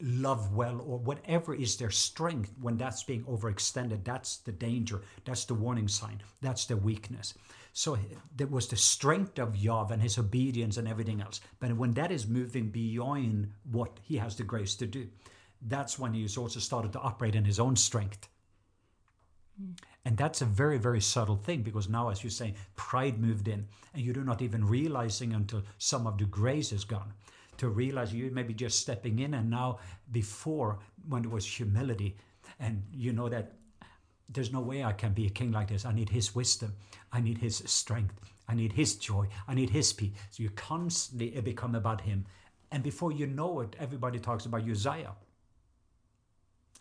love 0.00 0.54
well 0.54 0.80
or 0.80 0.98
whatever 0.98 1.54
is 1.54 1.76
their 1.76 1.90
strength 1.90 2.50
when 2.62 2.78
that's 2.78 3.02
being 3.02 3.24
overextended 3.24 4.04
that's 4.04 4.38
the 4.38 4.52
danger. 4.52 5.02
That's 5.26 5.44
the 5.44 5.52
warning 5.52 5.88
sign. 5.88 6.22
That's 6.40 6.64
the 6.64 6.78
weakness. 6.78 7.34
So 7.74 7.98
there 8.34 8.46
was 8.46 8.68
the 8.68 8.76
strength 8.76 9.38
of 9.38 9.54
Yahweh 9.54 9.92
and 9.92 10.02
his 10.02 10.16
obedience 10.16 10.78
and 10.78 10.88
everything 10.88 11.20
else. 11.20 11.42
But 11.60 11.76
when 11.76 11.92
that 11.92 12.10
is 12.10 12.26
moving 12.26 12.70
beyond 12.70 13.52
what 13.70 14.00
he 14.02 14.16
has 14.16 14.34
the 14.34 14.44
grace 14.44 14.76
to 14.76 14.86
do 14.86 15.08
that's 15.62 15.98
when 15.98 16.14
he's 16.14 16.36
also 16.36 16.60
started 16.60 16.92
to 16.92 17.00
operate 17.00 17.34
in 17.34 17.44
his 17.44 17.58
own 17.58 17.74
strength 17.74 18.28
And 20.04 20.16
that's 20.16 20.40
a 20.40 20.46
very, 20.46 20.78
very 20.78 21.00
subtle 21.00 21.36
thing 21.36 21.62
because 21.62 21.88
now, 21.88 22.08
as 22.08 22.24
you 22.24 22.30
say, 22.30 22.54
pride 22.76 23.18
moved 23.18 23.48
in, 23.48 23.66
and 23.92 24.02
you're 24.02 24.24
not 24.24 24.42
even 24.42 24.64
realizing 24.64 25.32
until 25.34 25.62
some 25.78 26.06
of 26.06 26.16
the 26.18 26.24
grace 26.24 26.72
is 26.72 26.84
gone 26.84 27.12
to 27.58 27.68
realize 27.68 28.14
you 28.14 28.30
maybe 28.30 28.54
just 28.54 28.78
stepping 28.78 29.18
in. 29.18 29.34
And 29.34 29.50
now, 29.50 29.80
before, 30.12 30.78
when 31.08 31.24
it 31.24 31.30
was 31.30 31.44
humility, 31.44 32.16
and 32.60 32.82
you 32.92 33.12
know 33.12 33.28
that 33.28 33.52
there's 34.28 34.52
no 34.52 34.60
way 34.60 34.84
I 34.84 34.92
can 34.92 35.12
be 35.12 35.26
a 35.26 35.30
king 35.30 35.52
like 35.52 35.68
this. 35.68 35.84
I 35.84 35.92
need 35.92 36.10
his 36.10 36.34
wisdom, 36.34 36.74
I 37.12 37.20
need 37.20 37.38
his 37.38 37.62
strength, 37.66 38.14
I 38.48 38.54
need 38.54 38.72
his 38.72 38.96
joy, 38.96 39.28
I 39.46 39.54
need 39.54 39.70
his 39.70 39.92
peace. 39.92 40.12
So 40.30 40.42
you 40.42 40.50
constantly 40.50 41.40
become 41.40 41.74
about 41.74 42.00
him. 42.00 42.26
And 42.70 42.82
before 42.82 43.12
you 43.12 43.26
know 43.26 43.60
it, 43.60 43.74
everybody 43.78 44.18
talks 44.18 44.46
about 44.46 44.68
Uzziah 44.68 45.14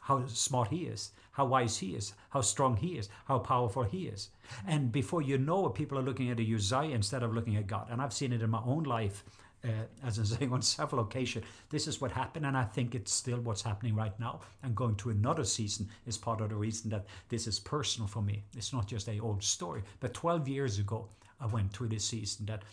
how 0.08 0.26
smart 0.28 0.70
he 0.70 0.86
is, 0.86 1.12
how 1.34 1.46
wise 1.46 1.78
he 1.78 1.88
is, 1.88 2.14
how 2.30 2.40
strong 2.40 2.78
he 2.78 2.98
is, 2.98 3.10
how 3.26 3.38
powerful 3.38 3.84
he 3.84 4.08
is. 4.08 4.30
And 4.66 4.90
before 4.90 5.22
you 5.22 5.38
know 5.38 5.68
it, 5.68 5.74
people 5.74 6.00
are 6.00 6.02
looking 6.02 6.30
at 6.30 6.40
a 6.40 6.56
Uzziah 6.56 6.96
instead 6.96 7.24
of 7.24 7.34
looking 7.34 7.58
at 7.58 7.68
God. 7.68 7.88
And 7.92 8.02
I've 8.02 8.14
seen 8.14 8.32
it 8.32 8.42
in 8.42 8.50
my 8.50 8.62
own 8.66 8.84
life, 8.84 9.26
uh, 9.66 9.84
as 10.06 10.18
I'm 10.18 10.26
saying, 10.38 10.54
on 10.54 10.62
several 10.62 11.02
occasions. 11.02 11.44
This 11.70 11.88
is 11.88 12.00
what 12.00 12.12
happened, 12.14 12.46
and 12.46 12.56
I 12.56 12.64
think 12.64 12.96
it's 12.96 13.12
still 13.12 13.42
what's 13.42 13.62
happening 13.62 13.96
right 13.96 14.18
now. 14.18 14.40
And 14.64 14.74
going 14.74 14.96
to 14.96 15.10
another 15.10 15.44
season 15.44 15.90
is 16.06 16.18
part 16.18 16.40
of 16.40 16.52
the 16.52 16.56
reason 16.56 16.90
that 16.92 17.06
this 17.28 17.46
is 17.46 17.60
personal 17.60 18.08
for 18.08 18.22
me. 18.22 18.46
It's 18.56 18.72
not 18.72 18.88
just 18.88 19.10
a 19.10 19.20
old 19.20 19.44
story. 19.44 19.84
But 20.00 20.14
12 20.14 20.48
years 20.48 20.80
ago, 20.80 21.10
I 21.42 21.48
went 21.48 21.74
through 21.74 21.90
this 21.90 22.06
season 22.06 22.46
that 22.46 22.64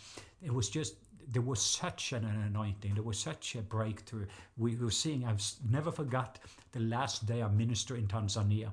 it 0.41 0.53
was 0.53 0.69
just 0.69 0.95
there 1.31 1.41
was 1.41 1.61
such 1.61 2.13
an 2.13 2.25
anointing, 2.25 2.93
there 2.93 3.03
was 3.03 3.19
such 3.19 3.55
a 3.55 3.61
breakthrough. 3.61 4.25
We 4.57 4.75
were 4.75 4.91
seeing, 4.91 5.25
I've 5.25 5.41
never 5.69 5.91
forgot 5.91 6.39
the 6.71 6.79
last 6.81 7.25
day 7.25 7.41
I 7.41 7.47
ministered 7.47 7.99
in 7.99 8.07
Tanzania, 8.07 8.71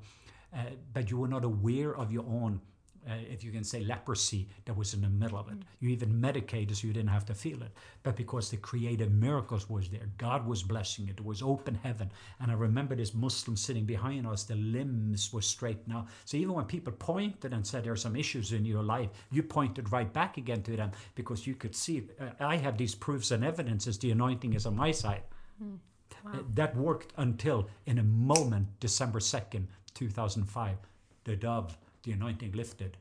uh, 0.55 0.65
but 0.93 1.11
you 1.11 1.17
were 1.17 1.29
not 1.29 1.45
aware 1.45 1.95
of 1.97 2.13
your 2.13 2.25
own 2.25 2.61
uh, 3.09 3.15
if 3.31 3.43
you 3.43 3.51
can 3.51 3.65
say 3.65 3.81
leprosy 3.81 4.49
that 4.65 4.77
was 4.77 4.95
in 4.95 5.01
the 5.01 5.09
middle 5.09 5.39
of 5.39 5.49
it. 5.49 5.59
Mm. 5.59 5.63
You 5.81 5.89
even 5.91 6.21
medicated 6.21 6.77
so 6.77 6.87
you 6.87 6.93
didn't 6.93 7.11
have 7.11 7.27
to 7.27 7.35
feel 7.35 7.63
it. 7.63 7.73
But 8.03 8.17
because 8.17 8.51
the 8.51 8.57
creative 8.59 9.11
miracles 9.11 9.69
was 9.69 9.89
there, 9.89 10.09
God 10.19 10.47
was 10.47 10.63
blessing 10.63 11.09
it. 11.09 11.19
It 11.19 11.25
was 11.25 11.43
open 11.43 11.75
heaven. 11.83 12.11
And 12.41 12.51
I 12.51 12.55
remember 12.55 12.95
this 12.95 13.15
Muslim 13.15 13.57
sitting 13.57 13.85
behind 13.85 14.27
us, 14.27 14.45
the 14.45 14.55
limbs 14.55 15.33
were 15.33 15.43
straight 15.43 15.87
now. 15.89 16.07
So 16.25 16.37
even 16.37 16.55
when 16.55 16.65
people 16.67 16.93
pointed 16.93 17.53
and 17.53 17.67
said 17.67 17.85
there 17.85 17.93
are 17.93 17.97
some 17.97 18.17
issues 18.17 18.53
in 18.53 18.65
your 18.65 18.83
life, 18.83 19.11
you 19.31 19.43
pointed 19.43 19.91
right 19.93 20.13
back 20.13 20.37
again 20.37 20.63
to 20.63 20.77
them 20.77 20.93
because 21.15 21.47
you 21.47 21.55
could 21.55 21.75
see, 21.75 22.09
uh, 22.21 22.27
I 22.41 22.57
have 22.57 22.79
these 22.79 22.95
proofs 22.95 23.31
and 23.31 23.45
evidences, 23.45 23.99
the 23.99 24.13
anointing 24.13 24.55
is 24.55 24.67
on 24.67 24.77
my 24.77 24.93
side. 24.93 25.23
Mm. 25.63 25.79
Wow. 26.25 26.33
Uh, 26.35 26.39
that 26.55 26.77
worked 26.77 27.13
until 27.17 27.69
in 27.87 27.99
a 27.99 28.03
moment, 28.03 28.69
December 28.79 29.19
2nd, 29.19 29.67
2005, 29.95 30.77
the 31.25 31.37
dove 31.37 31.77
the 32.03 32.13
anointing 32.13 32.53
lifted, 32.53 32.97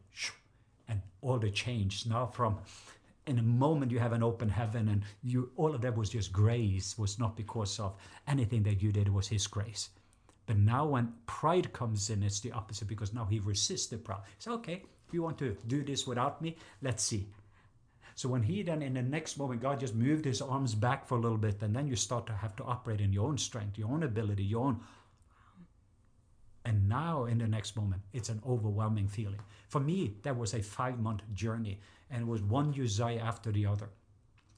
and 0.88 1.02
all 1.22 1.40
the 1.40 1.50
change. 1.50 2.06
Now 2.06 2.26
from 2.26 2.60
in 3.28 3.38
a 3.38 3.44
moment 3.44 3.92
you 3.92 4.00
have 4.00 4.14
an 4.14 4.24
open 4.24 4.50
heaven 4.50 4.88
and 4.90 5.04
you 5.24 5.52
all 5.56 5.76
of 5.76 5.82
that 5.82 5.96
was 5.96 6.10
just 6.10 6.34
grace 6.34 6.98
was 6.98 7.20
not 7.20 7.36
because 7.38 7.80
of 7.80 7.96
anything 8.28 8.64
that 8.64 8.82
you 8.82 8.92
did 8.92 9.08
it 9.08 9.14
was 9.14 9.28
his 9.28 9.48
grace. 9.48 9.90
But 10.48 10.58
now 10.58 10.86
when 10.86 11.14
pride 11.28 11.72
comes 11.72 12.10
in 12.10 12.24
it's 12.24 12.40
the 12.40 12.52
opposite 12.52 12.88
because 12.88 13.14
now 13.14 13.26
he 13.26 13.40
resists 13.40 13.88
the 13.88 13.98
pride 13.98 14.22
so 14.40 14.54
okay 14.54 14.84
if 15.08 15.14
you 15.14 15.22
want 15.22 15.38
to 15.40 15.56
do 15.68 15.84
this 15.84 16.08
without 16.08 16.42
me 16.42 16.58
let's 16.82 17.04
see. 17.04 17.28
So 18.16 18.28
when 18.28 18.44
he 18.44 18.62
then 18.62 18.82
in 18.82 18.96
the 18.96 19.02
next 19.02 19.38
moment 19.38 19.62
god 19.62 19.80
just 19.80 19.96
moved 19.96 20.26
his 20.26 20.42
arms 20.42 20.74
back 20.74 21.08
for 21.08 21.18
a 21.18 21.22
little 21.22 21.38
bit 21.38 21.62
and 21.62 21.76
then 21.76 21.88
you 21.88 21.96
start 21.96 22.26
to 22.26 22.34
have 22.34 22.56
to 22.58 22.64
operate 22.64 23.02
in 23.02 23.14
your 23.14 23.28
own 23.28 23.38
strength 23.38 23.78
your 23.78 23.90
own 23.90 24.04
ability 24.04 24.44
your 24.44 24.66
own 24.66 24.82
and 26.66 26.88
now, 26.88 27.26
in 27.26 27.40
the 27.40 27.48
next 27.48 27.76
moment, 27.76 28.02
it's 28.14 28.30
an 28.30 28.42
overwhelming 28.48 29.08
feeling. 29.08 29.40
For 29.70 29.80
me, 29.80 30.14
that 30.24 30.38
was 30.38 30.54
a 30.54 30.62
five 30.62 31.00
month 31.00 31.22
journey, 31.34 31.80
and 32.10 32.22
it 32.22 32.28
was 32.28 32.42
one 32.42 32.74
Uzziah 32.80 33.22
after 33.22 33.52
the 33.52 33.66
other. 33.66 33.90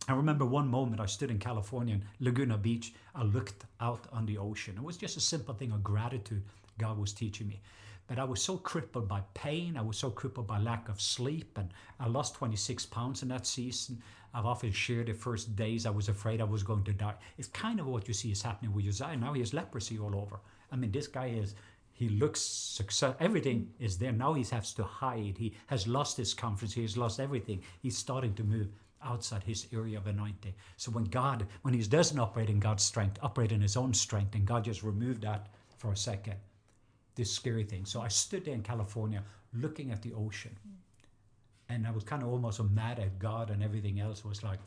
I 0.08 0.14
remember 0.14 0.46
one 0.46 0.68
moment 0.68 1.00
I 1.00 1.06
stood 1.06 1.32
in 1.32 1.40
California, 1.40 1.96
in 1.96 2.04
Laguna 2.20 2.58
Beach. 2.58 2.94
I 3.16 3.24
looked 3.24 3.64
out 3.80 4.06
on 4.12 4.26
the 4.26 4.38
ocean. 4.38 4.76
It 4.76 4.84
was 4.84 4.98
just 4.98 5.16
a 5.16 5.22
simple 5.22 5.54
thing 5.54 5.72
of 5.72 5.82
gratitude 5.82 6.44
God 6.78 6.98
was 6.98 7.14
teaching 7.14 7.48
me. 7.48 7.62
But 8.08 8.20
I 8.20 8.26
was 8.26 8.42
so 8.42 8.58
crippled 8.58 9.08
by 9.08 9.22
pain. 9.34 9.78
I 9.78 9.82
was 9.82 9.98
so 9.98 10.10
crippled 10.10 10.46
by 10.46 10.60
lack 10.60 10.90
of 10.90 11.00
sleep. 11.00 11.58
And 11.58 11.70
I 12.02 12.08
lost 12.08 12.36
26 12.36 12.86
pounds 12.88 13.22
in 13.22 13.30
that 13.30 13.48
season. 13.48 14.02
I've 14.34 14.46
often 14.46 14.72
shared 14.74 15.08
the 15.08 15.14
first 15.14 15.56
days 15.56 15.86
I 15.86 15.92
was 15.92 16.10
afraid 16.10 16.42
I 16.42 16.46
was 16.46 16.64
going 16.64 16.84
to 16.84 16.94
die. 16.94 17.14
It's 17.38 17.48
kind 17.48 17.80
of 17.80 17.86
what 17.86 18.08
you 18.08 18.14
see 18.14 18.32
is 18.32 18.42
happening 18.42 18.74
with 18.74 18.86
Uzziah. 18.86 19.16
Now 19.16 19.32
he 19.32 19.40
has 19.40 19.54
leprosy 19.54 20.00
all 20.00 20.16
over. 20.16 20.40
I 20.72 20.76
mean, 20.76 20.92
this 20.92 21.08
guy 21.08 21.28
is 21.28 21.56
he 21.94 22.10
looks 22.10 22.42
success 22.42 23.16
everything 23.20 23.72
is 23.80 23.98
there. 23.98 24.12
Now 24.12 24.34
he 24.34 24.44
has 24.44 24.74
to 24.74 24.84
hide. 24.84 25.38
He 25.38 25.54
has 25.68 25.88
lost 25.88 26.18
his 26.18 26.34
confidence 26.34 26.74
he 26.74 26.82
has 26.82 26.98
lost 26.98 27.20
everything. 27.20 27.62
He's 27.82 27.98
starting 27.98 28.34
to 28.36 28.44
move 28.44 28.68
outside 29.04 29.44
his 29.44 29.68
area 29.74 29.98
of 29.98 30.08
anointing. 30.08 30.54
So 30.78 30.92
when 30.92 31.06
god 31.06 31.46
when 31.62 31.74
he 31.74 31.82
doesn't 31.84 32.20
operate 32.20 32.50
in 32.50 32.60
god's 32.60 32.84
strength 32.84 33.20
operate 33.22 33.52
in 33.52 33.62
his 33.62 33.78
own 33.78 33.94
strength 33.94 34.34
and 34.36 34.46
god 34.46 34.64
just 34.64 34.82
removed 34.84 35.22
that 35.22 35.48
for 35.78 35.92
a 35.92 35.98
second 35.98 36.36
this 37.16 37.32
scary 37.32 37.64
thing. 37.64 37.86
So 37.86 38.02
i 38.02 38.08
stood 38.08 38.46
there 38.46 38.56
in 38.56 38.64
california 38.64 39.24
looking 39.54 39.92
at 39.92 40.02
the 40.02 40.14
ocean 40.14 40.58
and 41.70 41.86
i 41.86 41.92
was 41.92 42.04
kind 42.04 42.24
of 42.24 42.30
almost 42.30 42.62
mad 42.64 42.98
at 42.98 43.20
god 43.20 43.52
and 43.52 43.62
everything 43.62 44.00
else 44.00 44.26
was 44.26 44.42
like 44.44 44.60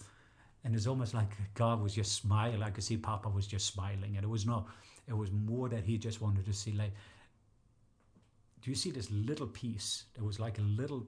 and 0.64 0.74
it's 0.76 0.86
almost 0.86 1.12
like 1.12 1.30
god 1.54 1.82
was 1.82 1.94
just 1.94 2.12
smiling. 2.12 2.62
I 2.62 2.70
could 2.70 2.84
see 2.84 2.96
papa 2.96 3.28
was 3.28 3.46
just 3.48 3.66
smiling 3.66 4.16
and 4.16 4.24
it 4.24 4.28
was 4.28 4.46
not 4.46 4.68
it 5.08 5.16
was 5.16 5.30
more 5.32 5.68
that 5.68 5.84
he 5.84 5.98
just 5.98 6.20
wanted 6.20 6.44
to 6.46 6.52
see 6.52 6.72
like 6.72 6.92
do 8.62 8.70
you 8.70 8.76
see 8.76 8.90
this 8.90 9.10
little 9.10 9.46
piece 9.46 10.04
that 10.14 10.24
was 10.24 10.40
like 10.40 10.58
a 10.58 10.62
little 10.62 11.06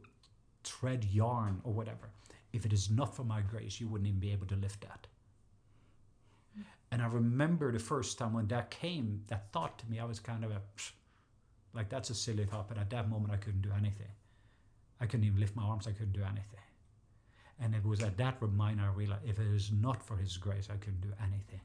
thread 0.65 1.05
yarn 1.05 1.61
or 1.65 1.73
whatever? 1.73 2.11
If 2.53 2.65
it 2.65 2.73
is 2.73 2.91
not 2.91 3.15
for 3.15 3.25
my 3.25 3.41
grace, 3.41 3.81
you 3.81 3.89
wouldn't 3.89 4.09
even 4.09 4.21
be 4.21 4.33
able 4.33 4.47
to 4.47 4.57
lift 4.57 4.81
that. 4.83 5.07
And 6.91 7.03
I 7.03 7.07
remember 7.07 7.71
the 7.71 7.79
first 7.79 8.19
time 8.19 8.33
when 8.33 8.47
that 8.49 8.71
came, 8.71 9.23
that 9.29 9.53
thought 9.53 9.79
to 9.81 9.91
me, 9.91 9.99
I 9.99 10.05
was 10.05 10.19
kind 10.19 10.45
of 10.45 10.51
a, 10.51 10.61
like, 11.75 11.91
that's 11.91 12.11
a 12.11 12.15
silly 12.15 12.47
thought, 12.47 12.69
but 12.69 12.79
at 12.79 12.91
that 12.91 13.11
moment 13.11 13.33
I 13.33 13.37
couldn't 13.37 13.63
do 13.63 13.73
anything. 13.77 14.09
I 15.01 15.07
couldn't 15.07 15.27
even 15.27 15.39
lift 15.39 15.55
my 15.55 15.65
arms, 15.65 15.87
I 15.87 15.93
couldn't 15.93 16.15
do 16.15 16.23
anything. 16.23 16.61
And 17.61 17.75
it 17.75 17.85
was 17.85 18.03
at 18.03 18.17
that 18.19 18.41
reminder 18.41 18.85
I 18.85 18.95
realized 18.95 19.25
if 19.27 19.39
it 19.39 19.47
is 19.47 19.71
not 19.73 20.03
for 20.03 20.17
His 20.17 20.37
grace, 20.37 20.69
I 20.73 20.77
couldn't 20.77 21.03
do 21.03 21.13
anything. 21.23 21.61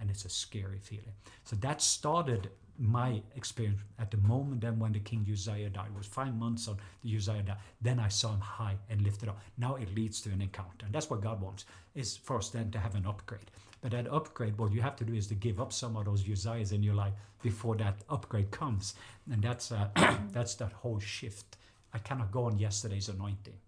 And 0.00 0.10
it's 0.10 0.24
a 0.24 0.30
scary 0.30 0.78
feeling. 0.78 1.12
So 1.44 1.56
that 1.56 1.82
started 1.82 2.50
my 2.78 3.20
experience 3.36 3.80
at 3.98 4.10
the 4.10 4.16
moment 4.16 4.62
then 4.62 4.78
when 4.78 4.92
the 4.92 4.98
king 5.00 5.26
Uzziah 5.30 5.68
died. 5.68 5.88
It 5.94 5.98
was 5.98 6.06
five 6.06 6.34
months 6.34 6.66
on 6.66 6.78
the 7.02 7.14
Uzziah 7.14 7.42
died. 7.42 7.58
Then 7.82 8.00
I 8.00 8.08
saw 8.08 8.32
him 8.32 8.40
high 8.40 8.76
and 8.88 9.02
lifted 9.02 9.28
up. 9.28 9.38
Now 9.58 9.74
it 9.74 9.94
leads 9.94 10.22
to 10.22 10.30
an 10.30 10.40
encounter 10.40 10.86
and 10.86 10.94
that's 10.94 11.10
what 11.10 11.20
God 11.20 11.42
wants 11.42 11.66
is 11.94 12.16
for 12.16 12.38
us 12.38 12.48
then 12.48 12.70
to 12.70 12.78
have 12.78 12.94
an 12.94 13.04
upgrade. 13.04 13.50
But 13.82 13.92
that 13.92 14.10
upgrade 14.10 14.56
what 14.56 14.72
you 14.72 14.80
have 14.80 14.96
to 14.96 15.04
do 15.04 15.12
is 15.12 15.26
to 15.28 15.34
give 15.34 15.60
up 15.60 15.72
some 15.72 15.96
of 15.96 16.06
those 16.06 16.24
Uzziahs 16.24 16.72
in 16.72 16.82
your 16.82 16.94
life 16.94 17.12
before 17.42 17.76
that 17.76 17.96
upgrade 18.08 18.50
comes. 18.50 18.94
And 19.30 19.42
that's 19.42 19.72
uh, 19.72 19.88
that's 20.32 20.54
that 20.56 20.72
whole 20.72 21.00
shift. 21.00 21.58
I 21.92 21.98
cannot 21.98 22.30
go 22.30 22.44
on 22.44 22.58
yesterday's 22.58 23.08
anointing 23.08 23.58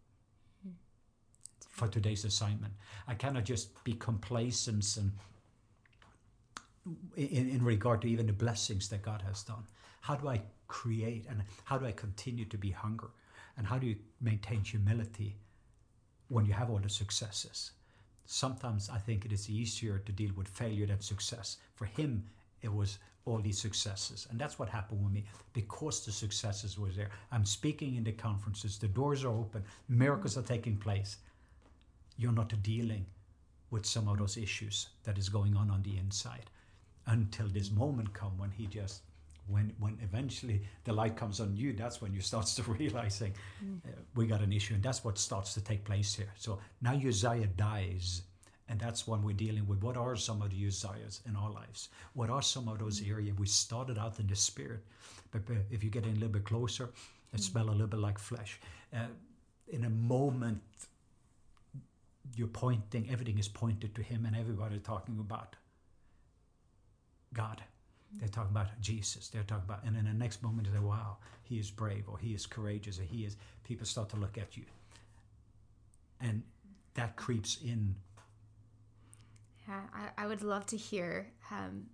for 1.59 1.89
today's 1.89 2.25
assignment. 2.25 2.75
I 3.09 3.15
cannot 3.15 3.45
just 3.45 3.83
be 3.85 3.95
complacent 3.95 4.97
and 4.97 5.13
in, 7.17 7.49
in 7.49 7.65
regard 7.65 8.03
to 8.03 8.09
even 8.09 8.27
the 8.27 8.33
blessings 8.33 8.89
that 8.89 9.03
God 9.03 9.23
has 9.23 9.43
done. 9.43 9.65
How 10.01 10.17
do 10.17 10.29
I 10.29 10.43
create 10.67 11.27
and 11.29 11.43
how 11.65 11.79
do 11.79 11.87
I 11.87 11.93
continue 11.93 12.45
to 12.47 12.59
be 12.59 12.71
hunger? 12.71 13.11
And 13.57 13.67
how 13.67 13.79
do 13.79 13.87
you 13.87 13.97
maintain 14.21 14.65
humility 14.65 15.37
when 16.29 16.47
you 16.47 16.55
have 16.55 16.71
all 16.71 16.79
the 16.79 16.89
successes? 16.89 17.73
Sometimes 18.25 18.89
I 18.89 18.99
think 18.99 19.25
it 19.25 19.33
is 19.33 19.51
easier 19.51 19.99
to 19.99 20.13
deal 20.13 20.33
with 20.37 20.49
failure 20.49 20.87
than 20.87 21.01
success. 21.01 21.59
For 21.75 21.85
him, 21.85 22.25
it 22.63 22.73
was 22.73 22.99
all 23.25 23.39
these 23.39 23.61
successes. 23.61 24.27
And 24.31 24.41
that's 24.41 24.59
what 24.59 24.69
happened 24.69 25.05
with 25.05 25.13
me 25.13 25.25
because 25.53 26.05
the 26.05 26.13
successes 26.13 26.79
were 26.79 26.91
there. 26.91 27.11
I'm 27.31 27.45
speaking 27.45 27.95
in 27.95 28.05
the 28.05 28.13
conferences, 28.13 28.79
the 28.79 28.89
doors 28.89 29.25
are 29.25 29.29
open, 29.33 29.65
miracles 29.89 30.37
are 30.37 30.43
taking 30.43 30.77
place. 30.77 31.19
You're 32.17 32.33
not 32.33 32.61
dealing 32.63 33.07
with 33.71 33.87
some 33.87 34.09
of 34.09 34.19
those 34.19 34.37
issues 34.37 34.89
that 35.05 35.19
is 35.19 35.29
going 35.29 35.57
on 35.57 35.71
on 35.71 35.83
the 35.83 35.97
inside 35.99 36.51
until 37.07 37.49
this 37.49 37.71
moment 37.71 38.13
come 38.13 38.37
when 38.39 38.51
he 38.51 38.67
just 38.67 39.03
when 39.49 39.73
when 39.79 39.99
eventually 40.03 40.63
the 40.85 40.93
light 40.93 41.17
comes 41.17 41.41
on 41.41 41.57
you 41.57 41.73
that's 41.73 42.01
when 42.01 42.13
you 42.13 42.21
start 42.21 42.47
to 42.57 42.63
realizing 42.63 43.35
mm. 43.65 43.79
uh, 43.87 43.91
we 44.15 44.27
got 44.27 44.41
an 44.41 44.53
issue 44.53 44.75
and 44.75 44.83
that's 44.83 45.05
what 45.05 45.19
starts 45.19 45.55
to 45.55 45.61
take 45.61 45.85
place 45.85 46.15
here. 46.15 46.33
So 46.37 46.59
now 46.81 46.95
uzziah 46.95 47.49
dies 47.57 48.23
and 48.69 48.81
that's 48.81 49.07
when 49.07 49.23
we're 49.23 49.35
dealing 49.35 49.67
with 49.67 49.83
what 49.83 49.97
are 49.97 50.17
some 50.17 50.41
of 50.41 50.51
the 50.51 50.67
uzziahs 50.67 51.27
in 51.27 51.37
our 51.37 51.51
lives? 51.51 51.89
What 52.15 52.31
are 52.31 52.43
some 52.43 52.69
of 52.69 52.79
those 52.79 53.03
areas? 53.07 53.37
We 53.37 53.47
started 53.47 53.99
out 53.99 54.19
in 54.19 54.27
the 54.27 54.37
spirit. 54.37 54.81
But 55.31 55.43
if 55.71 55.83
you 55.83 55.91
get 55.91 56.05
in 56.05 56.13
a 56.13 56.15
little 56.15 56.29
bit 56.29 56.45
closer 56.45 56.91
it 57.33 57.41
mm. 57.41 57.41
smell 57.41 57.69
a 57.69 57.73
little 57.73 57.87
bit 57.87 58.01
like 58.01 58.19
flesh. 58.19 58.61
Uh, 58.95 59.07
in 59.69 59.85
a 59.85 59.91
moment 59.91 60.61
you're 62.37 62.47
pointing 62.49 63.11
everything 63.11 63.39
is 63.39 63.49
pointed 63.49 63.95
to 63.95 64.03
him 64.03 64.25
and 64.27 64.37
everybody 64.37 64.79
talking 64.79 65.19
about 65.19 65.57
God. 67.35 67.63
They're 68.19 68.29
talking 68.29 68.51
about 68.51 68.69
Jesus. 68.81 69.29
They're 69.29 69.43
talking 69.43 69.65
about, 69.65 69.85
and 69.85 69.97
in 69.97 70.05
the 70.05 70.13
next 70.13 70.43
moment 70.43 70.69
they 70.69 70.75
say, 70.75 70.85
"Wow, 70.85 71.17
he 71.43 71.59
is 71.59 71.71
brave," 71.71 72.09
or 72.09 72.19
"He 72.19 72.35
is 72.35 72.47
courageous," 72.47 72.99
or 72.99 73.05
"He 73.05 73.25
is." 73.25 73.37
People 73.65 73.87
start 73.87 74.11
to 74.11 74.17
look 74.17 74.37
at 74.37 74.57
you, 74.57 74.65
and 76.21 76.43
that 76.95 77.17
creeps 77.17 77.59
in. 77.65 77.95
Yeah, 79.67 79.81
I, 79.95 80.25
I 80.25 80.27
would 80.27 80.43
love 80.43 80.67
to 80.67 80.77
hear 80.77 81.29
um, 81.51 81.87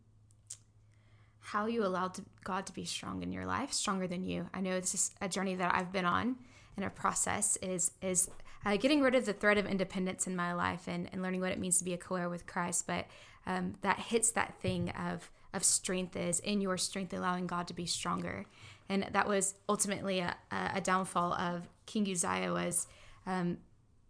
how 1.40 1.66
you 1.66 1.84
allowed 1.84 2.14
to, 2.14 2.22
God 2.42 2.66
to 2.66 2.72
be 2.72 2.84
strong 2.84 3.22
in 3.22 3.30
your 3.32 3.46
life, 3.46 3.72
stronger 3.72 4.08
than 4.08 4.24
you. 4.24 4.48
I 4.52 4.60
know 4.60 4.80
this 4.80 4.94
is 4.94 5.10
a 5.20 5.28
journey 5.28 5.54
that 5.54 5.72
I've 5.72 5.92
been 5.92 6.04
on, 6.04 6.36
and 6.76 6.84
a 6.84 6.90
process 6.90 7.56
is 7.62 7.92
is 8.02 8.28
uh, 8.66 8.76
getting 8.76 9.02
rid 9.02 9.14
of 9.14 9.24
the 9.24 9.32
threat 9.32 9.56
of 9.56 9.66
independence 9.66 10.26
in 10.26 10.34
my 10.34 10.52
life 10.52 10.88
and, 10.88 11.08
and 11.12 11.22
learning 11.22 11.42
what 11.42 11.52
it 11.52 11.60
means 11.60 11.78
to 11.78 11.84
be 11.84 11.92
a 11.92 11.96
co-heir 11.96 12.28
with 12.28 12.44
Christ. 12.46 12.88
But 12.88 13.06
um, 13.48 13.74
that 13.80 13.98
hits 13.98 14.30
that 14.32 14.54
thing 14.60 14.90
of 14.90 15.30
of 15.54 15.64
strength 15.64 16.14
is 16.14 16.40
in 16.40 16.60
your 16.60 16.76
strength, 16.76 17.12
allowing 17.14 17.46
God 17.46 17.66
to 17.68 17.74
be 17.74 17.86
stronger, 17.86 18.44
and 18.88 19.08
that 19.12 19.26
was 19.26 19.54
ultimately 19.68 20.20
a, 20.20 20.36
a 20.50 20.80
downfall 20.80 21.32
of 21.32 21.68
King 21.86 22.08
Uzziah 22.08 22.52
was. 22.52 22.86
Um, 23.26 23.58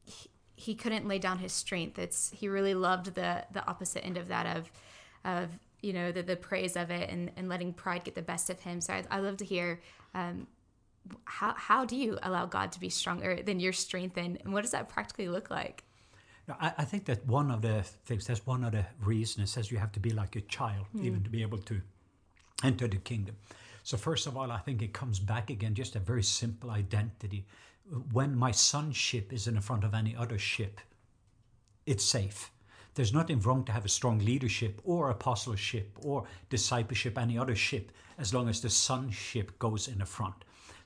he, 0.05 0.29
he 0.57 0.75
couldn't 0.75 1.07
lay 1.07 1.21
down 1.21 1.39
his 1.39 1.53
strength. 1.53 1.99
It's 1.99 2.31
he 2.35 2.49
really 2.49 2.75
loved 2.75 3.15
the 3.15 3.45
the 3.53 3.65
opposite 3.67 4.05
end 4.05 4.17
of 4.17 4.29
that 4.29 4.57
of 4.57 4.71
of 5.25 5.51
you 5.81 5.93
know 5.93 6.11
the, 6.11 6.23
the 6.23 6.37
praise 6.37 6.77
of 6.77 6.91
it 6.91 7.09
and, 7.09 7.31
and 7.37 7.49
letting 7.49 7.73
pride 7.73 8.05
get 8.05 8.17
the 8.17 8.23
best 8.23 8.51
of 8.51 8.61
him. 8.61 8.81
So 8.81 8.95
I, 8.95 9.05
I 9.11 9.21
love 9.21 9.37
to 9.39 9.45
hear 9.45 9.81
um, 10.15 10.49
how 11.25 11.55
how 11.57 11.85
do 11.85 11.97
you 11.97 12.19
allow 12.23 12.47
God 12.47 12.73
to 12.73 12.81
be 12.81 12.89
stronger 12.89 13.41
than 13.43 13.61
your 13.61 13.73
strength 13.73 14.17
and, 14.17 14.39
and 14.43 14.53
what 14.53 14.63
does 14.63 14.73
that 14.73 14.89
practically 14.89 15.29
look 15.29 15.51
like? 15.51 15.85
No, 16.49 16.55
I, 16.59 16.73
I 16.79 16.85
think 16.85 17.05
that 17.05 17.27
one 17.27 17.51
of 17.51 17.61
the 17.63 17.83
things, 18.07 18.27
that's 18.27 18.47
one 18.47 18.65
of 18.65 18.73
the 18.73 18.87
reasons, 19.05 19.51
it 19.51 19.53
says 19.53 19.71
you 19.71 19.79
have 19.79 19.93
to 19.93 20.01
be 20.01 20.11
like 20.11 20.35
a 20.35 20.41
child, 20.41 20.87
hmm. 20.93 21.05
even 21.05 21.23
to 21.23 21.31
be 21.31 21.43
able 21.43 21.59
to 21.59 21.81
enter 22.65 22.89
the 22.89 22.97
kingdom. 22.97 23.37
So, 23.85 23.97
first 23.97 24.27
of 24.27 24.37
all, 24.37 24.51
I 24.51 24.59
think 24.59 24.83
it 24.83 24.93
comes 24.93 25.19
back 25.19 25.51
again, 25.51 25.75
just 25.75 25.95
a 25.95 25.99
very 25.99 26.23
simple 26.23 26.71
identity. 26.71 27.47
When 28.13 28.35
my 28.35 28.51
sonship 28.51 29.33
is 29.33 29.47
in 29.47 29.55
the 29.55 29.61
front 29.61 29.85
of 29.85 29.95
any 29.95 30.17
other 30.17 30.39
ship, 30.39 30.81
it's 31.87 32.05
safe. 32.05 32.51
There's 32.95 33.15
nothing 33.15 33.41
wrong 33.41 33.65
to 33.65 33.73
have 33.73 33.85
a 33.85 33.89
strong 33.89 34.19
leadership 34.19 34.81
or 34.85 35.11
apostleship 35.11 35.97
or 36.03 36.25
discipleship, 36.51 37.17
any 37.17 37.39
other 37.39 37.55
ship, 37.55 37.93
as 38.19 38.35
long 38.35 38.49
as 38.49 38.61
the 38.61 38.69
sonship 38.69 39.59
goes 39.59 39.89
in 39.89 39.99
the 39.99 40.07
front. 40.07 40.35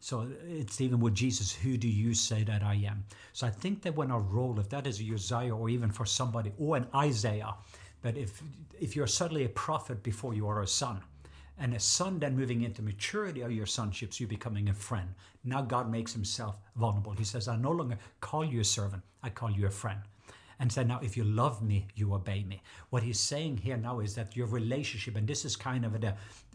So 0.03 0.27
it's 0.49 0.81
even 0.81 0.99
with 0.99 1.15
Jesus, 1.15 1.53
who 1.53 1.77
do 1.77 1.87
you 1.87 2.13
say 2.13 2.43
that 2.43 2.65
I 2.65 2.75
am? 2.75 3.05
So 3.33 3.47
I 3.47 3.51
think 3.51 3.83
that 3.83 3.95
when 3.95 4.11
our 4.11 4.19
role, 4.21 4.59
if 4.59 4.69
that 4.71 4.85
is 4.85 5.01
a 5.01 5.05
Uzziah 5.05 5.55
or 5.55 5.69
even 5.69 5.93
for 5.93 6.05
somebody, 6.05 6.53
or 6.59 6.77
an 6.77 6.89
Isaiah, 6.93 7.55
but 8.03 8.17
if 8.17 8.43
if 8.81 8.97
you're 8.97 9.07
suddenly 9.07 9.45
a 9.45 9.49
prophet 9.49 10.03
before 10.03 10.35
you 10.35 10.49
are 10.49 10.63
a 10.63 10.67
son, 10.67 11.01
and 11.57 11.73
a 11.73 11.79
son 11.79 12.19
then 12.19 12.37
moving 12.37 12.63
into 12.63 12.83
maturity 12.83 13.43
of 13.43 13.53
your 13.53 13.67
sonships, 13.67 14.19
you 14.19 14.27
becoming 14.27 14.69
a 14.69 14.75
friend. 14.75 15.09
Now 15.45 15.63
God 15.63 15.89
makes 15.89 16.13
himself 16.13 16.59
vulnerable. 16.75 17.13
He 17.13 17.25
says, 17.25 17.47
I 17.47 17.55
no 17.55 17.71
longer 17.71 17.97
call 18.21 18.45
you 18.45 18.61
a 18.61 18.65
servant, 18.65 19.05
I 19.23 19.31
call 19.31 19.53
you 19.53 19.67
a 19.67 19.71
friend 19.71 20.01
and 20.63 20.71
said, 20.71 20.87
Now, 20.87 21.01
if 21.03 21.17
you 21.17 21.25
love 21.25 21.61
me, 21.61 21.89
you 21.97 22.15
obey 22.15 22.45
me. 22.45 22.63
What 22.91 23.03
he's 23.03 23.19
saying 23.19 23.57
here 23.57 23.77
now 23.77 23.99
is 23.99 24.15
that 24.15 24.37
your 24.37 24.47
relationship, 24.47 25.17
and 25.17 25.27
this 25.27 25.45
is 25.45 25.57
kind 25.57 25.85
of 25.85 25.93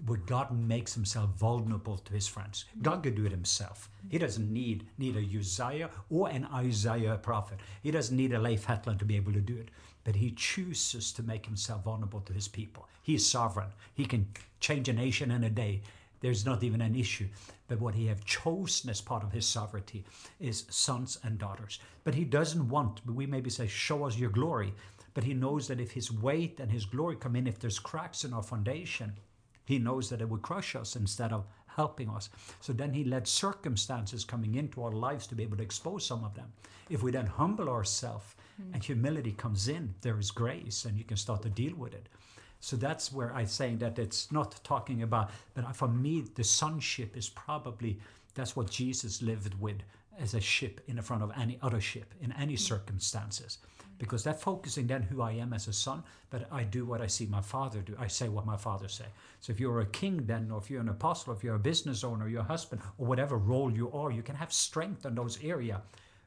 where 0.06 0.18
God 0.20 0.58
makes 0.58 0.94
himself 0.94 1.32
vulnerable 1.32 1.98
to 1.98 2.14
his 2.14 2.26
friends. 2.26 2.64
God 2.82 3.04
could 3.04 3.16
do 3.16 3.26
it 3.26 3.34
himself. 3.34 3.90
He 4.08 4.18
doesn't 4.18 4.50
need 4.50 4.88
neither 4.98 5.20
Uzziah 5.20 5.90
or 6.10 6.30
an 6.30 6.46
Isaiah 6.54 7.18
prophet. 7.22 7.60
He 7.84 7.92
doesn't 7.92 8.16
need 8.16 8.32
a 8.32 8.40
Leif 8.40 8.64
Hetland 8.64 9.00
to 9.00 9.06
be 9.06 9.18
able 9.18 9.34
to 9.34 9.42
do 9.42 9.58
it. 9.58 9.72
But 10.06 10.16
he 10.16 10.32
chooses 10.32 11.12
to 11.12 11.22
make 11.22 11.46
himself 11.46 11.84
vulnerable 11.84 12.22
to 12.22 12.32
his 12.32 12.48
people. 12.48 12.88
He 13.04 13.16
is 13.16 13.30
sovereign. 13.30 13.74
He 13.94 14.06
can 14.06 14.30
change 14.62 14.88
a 14.88 14.94
nation 14.94 15.32
in 15.32 15.44
a 15.44 15.50
day. 15.50 15.82
There's 16.20 16.46
not 16.46 16.64
even 16.64 16.82
an 16.82 16.96
issue. 16.96 17.28
But 17.68 17.80
what 17.80 17.96
he 17.96 18.08
have 18.08 18.26
chosen 18.26 18.90
as 18.90 19.02
part 19.02 19.24
of 19.24 19.32
his 19.32 19.46
sovereignty 19.46 20.06
is 20.40 20.66
sons 20.70 21.20
and 21.24 21.38
daughters. 21.38 21.80
But 22.04 22.16
he 22.16 22.24
doesn't 22.24 22.70
want, 22.70 23.02
we 23.06 23.26
maybe 23.26 23.50
say, 23.50 23.68
show 23.68 24.06
us 24.06 24.18
your 24.18 24.30
glory. 24.30 24.74
But 25.14 25.24
he 25.24 25.34
knows 25.34 25.68
that 25.68 25.80
if 25.80 25.92
his 25.92 26.12
weight 26.12 26.60
and 26.60 26.72
his 26.72 26.86
glory 26.86 27.16
come 27.16 27.36
in, 27.36 27.48
if 27.48 27.60
there's 27.60 27.80
cracks 27.80 28.24
in 28.24 28.34
our 28.34 28.44
foundation, 28.44 29.14
he 29.66 29.80
knows 29.80 30.10
that 30.10 30.22
it 30.22 30.30
will 30.30 30.38
crush 30.38 30.76
us 30.76 30.96
instead 30.96 31.34
of 31.34 31.46
helping 31.66 32.10
us. 32.10 32.30
So 32.62 32.74
then 32.74 32.94
he 32.94 33.04
led 33.04 33.28
circumstances 33.28 34.26
coming 34.26 34.56
into 34.56 34.84
our 34.84 34.92
lives 34.92 35.28
to 35.28 35.36
be 35.36 35.44
able 35.44 35.58
to 35.58 35.64
expose 35.64 36.06
some 36.06 36.24
of 36.24 36.34
them. 36.34 36.52
If 36.90 37.04
we 37.04 37.12
then 37.12 37.28
humble 37.28 37.70
ourselves 37.70 38.36
mm. 38.62 38.74
and 38.74 38.84
humility 38.84 39.34
comes 39.34 39.68
in, 39.68 39.94
there 40.02 40.18
is 40.18 40.32
grace 40.32 40.86
and 40.86 40.98
you 40.98 41.04
can 41.04 41.18
start 41.18 41.42
to 41.44 41.50
deal 41.50 41.76
with 41.76 41.94
it. 41.94 42.10
So 42.60 42.76
that's 42.76 43.14
where 43.14 43.34
I'm 43.34 43.48
saying 43.48 43.78
that 43.80 44.00
it's 44.00 44.32
not 44.32 44.64
talking 44.64 45.04
about, 45.04 45.32
but 45.54 45.76
for 45.76 45.88
me, 45.88 46.26
the 46.36 46.44
sonship 46.44 47.16
is 47.16 47.30
probably 47.30 48.00
that's 48.36 48.56
what 48.56 48.70
Jesus 48.70 49.22
lived 49.22 49.60
with 49.60 49.78
as 50.20 50.34
a 50.34 50.42
ship 50.42 50.82
in 50.88 50.96
the 50.96 51.02
front 51.02 51.24
of 51.24 51.32
any 51.40 51.60
other 51.62 51.80
ship 51.80 52.14
in 52.22 52.32
any 52.34 52.56
mm. 52.56 52.60
circumstances. 52.60 53.60
Because 54.00 54.24
that 54.24 54.40
focusing 54.40 54.86
then 54.88 55.02
who 55.02 55.22
I 55.22 55.32
am 55.34 55.54
as 55.54 55.68
a 55.68 55.74
son, 55.74 56.04
but 56.30 56.48
I 56.52 56.64
do 56.64 56.86
what 56.86 57.02
I 57.02 57.08
see 57.08 57.26
my 57.26 57.42
father 57.42 57.82
do. 57.82 57.96
I 58.00 58.08
say 58.08 58.30
what 58.30 58.46
my 58.46 58.58
father 58.58 58.88
say. 58.88 59.06
So 59.40 59.52
if 59.52 59.60
you're 59.60 59.82
a 59.82 59.88
king 59.88 60.26
then, 60.26 60.52
or 60.52 60.60
if 60.60 60.70
you're 60.70 60.82
an 60.82 60.90
apostle, 60.90 61.34
if 61.34 61.44
you're 61.44 61.56
a 61.56 61.60
business 61.60 62.04
owner, 62.04 62.28
your 62.28 62.44
husband, 62.44 62.82
or 63.00 63.08
whatever 63.08 63.38
role 63.38 63.72
you 63.72 63.92
are, 63.92 64.12
you 64.12 64.22
can 64.22 64.36
have 64.36 64.54
strength 64.54 65.06
in 65.06 65.16
those 65.16 65.44
area, 65.44 65.82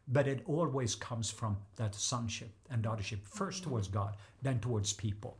But 0.08 0.26
it 0.26 0.42
always 0.46 0.96
comes 0.96 1.30
from 1.30 1.56
that 1.76 1.94
sonship 1.94 2.50
and 2.70 2.82
daughtership, 2.82 3.20
first 3.24 3.62
mm. 3.62 3.64
towards 3.66 3.88
God, 3.88 4.16
then 4.42 4.58
towards 4.58 4.92
people. 4.92 5.36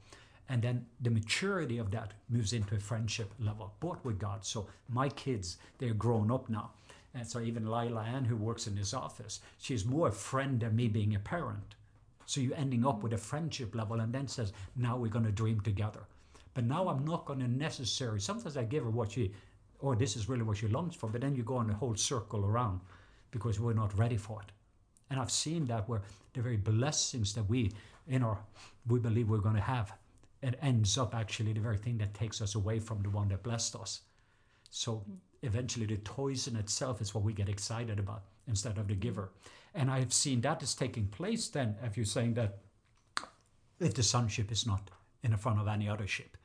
And 0.51 0.61
then 0.61 0.85
the 1.01 1.11
maturity 1.11 1.79
of 1.79 1.93
that 1.93 2.13
moves 2.29 2.53
into 2.53 2.75
a 2.75 2.81
friendship 2.81 3.33
level, 3.39 3.73
both 3.79 4.05
with 4.05 4.19
God. 4.19 4.45
So 4.45 4.67
my 4.89 5.09
kids, 5.09 5.59
they're 5.79 5.95
grown 5.95 6.33
up 6.33 6.51
now. 6.51 6.73
And 7.15 7.25
so 7.25 7.41
even 7.41 7.71
Lila 7.71 8.03
Ann, 8.03 8.25
who 8.25 8.37
works 8.37 8.67
in 8.67 8.77
his 8.77 8.93
office, 8.93 9.41
she's 9.59 9.87
more 9.87 10.09
a 10.09 10.13
friend 10.13 10.59
than 10.59 10.75
me 10.75 10.89
being 10.89 11.15
a 11.15 11.21
parent. 11.21 11.77
So 12.27 12.41
you're 12.41 12.57
ending 12.57 12.85
up 12.85 13.01
with 13.01 13.13
a 13.13 13.19
friendship 13.19 13.77
level 13.77 14.01
and 14.01 14.13
then 14.13 14.27
says, 14.27 14.53
now 14.75 14.97
we're 14.97 15.09
going 15.09 15.25
to 15.25 15.31
dream 15.31 15.61
together. 15.61 16.01
But 16.55 16.65
now 16.65 16.89
I'm 16.89 17.05
not 17.05 17.27
going 17.27 17.39
to 17.39 17.49
necessarily, 17.49 18.19
sometimes 18.19 18.57
I 18.57 18.65
give 18.65 18.83
her 18.83 18.91
what 18.91 19.13
she, 19.13 19.33
oh, 19.81 19.95
this 19.95 20.17
is 20.17 20.29
really 20.29 20.43
what 20.43 20.57
she 20.57 20.67
longs 20.67 20.97
for, 20.97 21.09
but 21.09 21.21
then 21.21 21.37
you 21.37 21.45
go 21.45 21.59
on 21.59 21.71
a 21.71 21.75
whole 21.75 21.95
circle 21.95 22.45
around 22.45 22.81
because 23.31 23.61
we're 23.61 23.73
not 23.73 23.97
ready 23.97 24.17
for 24.17 24.43
it. 24.43 24.51
And 25.11 25.21
I've 25.21 25.31
seen 25.31 25.67
that 25.67 25.89
where 25.89 26.03
the 26.33 26.43
very 26.43 26.57
blessings 26.57 27.35
that 27.35 27.49
we, 27.49 27.71
in 28.09 28.25
our, 28.25 28.39
we 28.89 28.99
believe 28.99 29.29
we're 29.29 29.39
going 29.39 29.55
to 29.55 29.61
have 29.61 29.93
it 30.43 30.59
ends 30.63 30.97
up 30.97 31.15
actually 31.15 31.53
the 31.53 31.61
very 31.61 31.77
thing 31.77 31.99
that 31.99 32.15
takes 32.15 32.41
us 32.41 32.55
away 32.55 32.79
from 32.79 33.03
the 33.03 33.11
one 33.11 33.29
that 33.29 33.43
blessed 33.43 33.77
us. 33.77 34.01
So 34.71 35.05
eventually, 35.43 35.87
the 35.87 35.97
toys 35.99 36.47
in 36.47 36.57
itself 36.57 37.01
is 37.01 37.15
what 37.15 37.25
we 37.25 37.33
get 37.33 37.49
excited 37.49 37.99
about 37.99 38.23
instead 38.47 38.79
of 38.79 38.89
the 38.89 38.95
giver. 38.95 39.31
And 39.75 39.91
I've 39.91 40.13
seen 40.13 40.41
that 40.41 40.63
is 40.63 40.75
taking 40.75 41.07
place 41.09 41.49
then, 41.49 41.77
if 41.83 41.97
you're 41.97 42.07
saying 42.07 42.35
that 42.35 42.59
if 43.79 43.95
the 43.95 44.03
sonship 44.03 44.53
is 44.53 44.67
not 44.67 44.91
in 45.23 45.31
the 45.33 45.37
front 45.37 45.61
of 45.61 45.69
any 45.69 45.89
other 45.89 46.07
ship. 46.07 46.37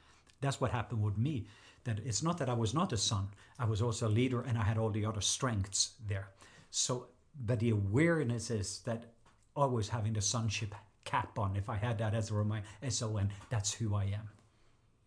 That's 0.42 0.60
what 0.60 0.72
happened 0.72 1.04
with 1.04 1.18
me. 1.18 1.48
That 1.84 2.00
it's 2.06 2.24
not 2.24 2.38
that 2.40 2.50
I 2.50 2.54
was 2.54 2.74
not 2.74 2.94
a 2.94 2.98
son, 2.98 3.28
I 3.60 3.66
was 3.66 3.82
also 3.82 4.08
a 4.08 4.10
leader 4.10 4.42
and 4.42 4.58
I 4.58 4.64
had 4.64 4.78
all 4.78 4.90
the 4.90 5.06
other 5.06 5.22
strengths 5.22 5.94
there. 6.08 6.30
So, 6.72 7.08
but 7.46 7.60
the 7.60 7.70
awareness 7.70 8.50
is 8.50 8.80
that 8.86 9.14
always 9.56 9.90
having 9.90 10.14
the 10.14 10.22
sonship 10.22 10.74
cap 11.06 11.40
on, 11.40 11.56
if 11.56 11.70
I 11.70 11.78
had 11.78 11.98
that 12.00 12.14
as 12.14 12.32
a 12.32 12.34
reminder, 12.34 12.68
S-O-N, 12.84 13.30
that's 13.50 13.72
who 13.72 13.96
I 13.96 14.06
am. 14.06 14.30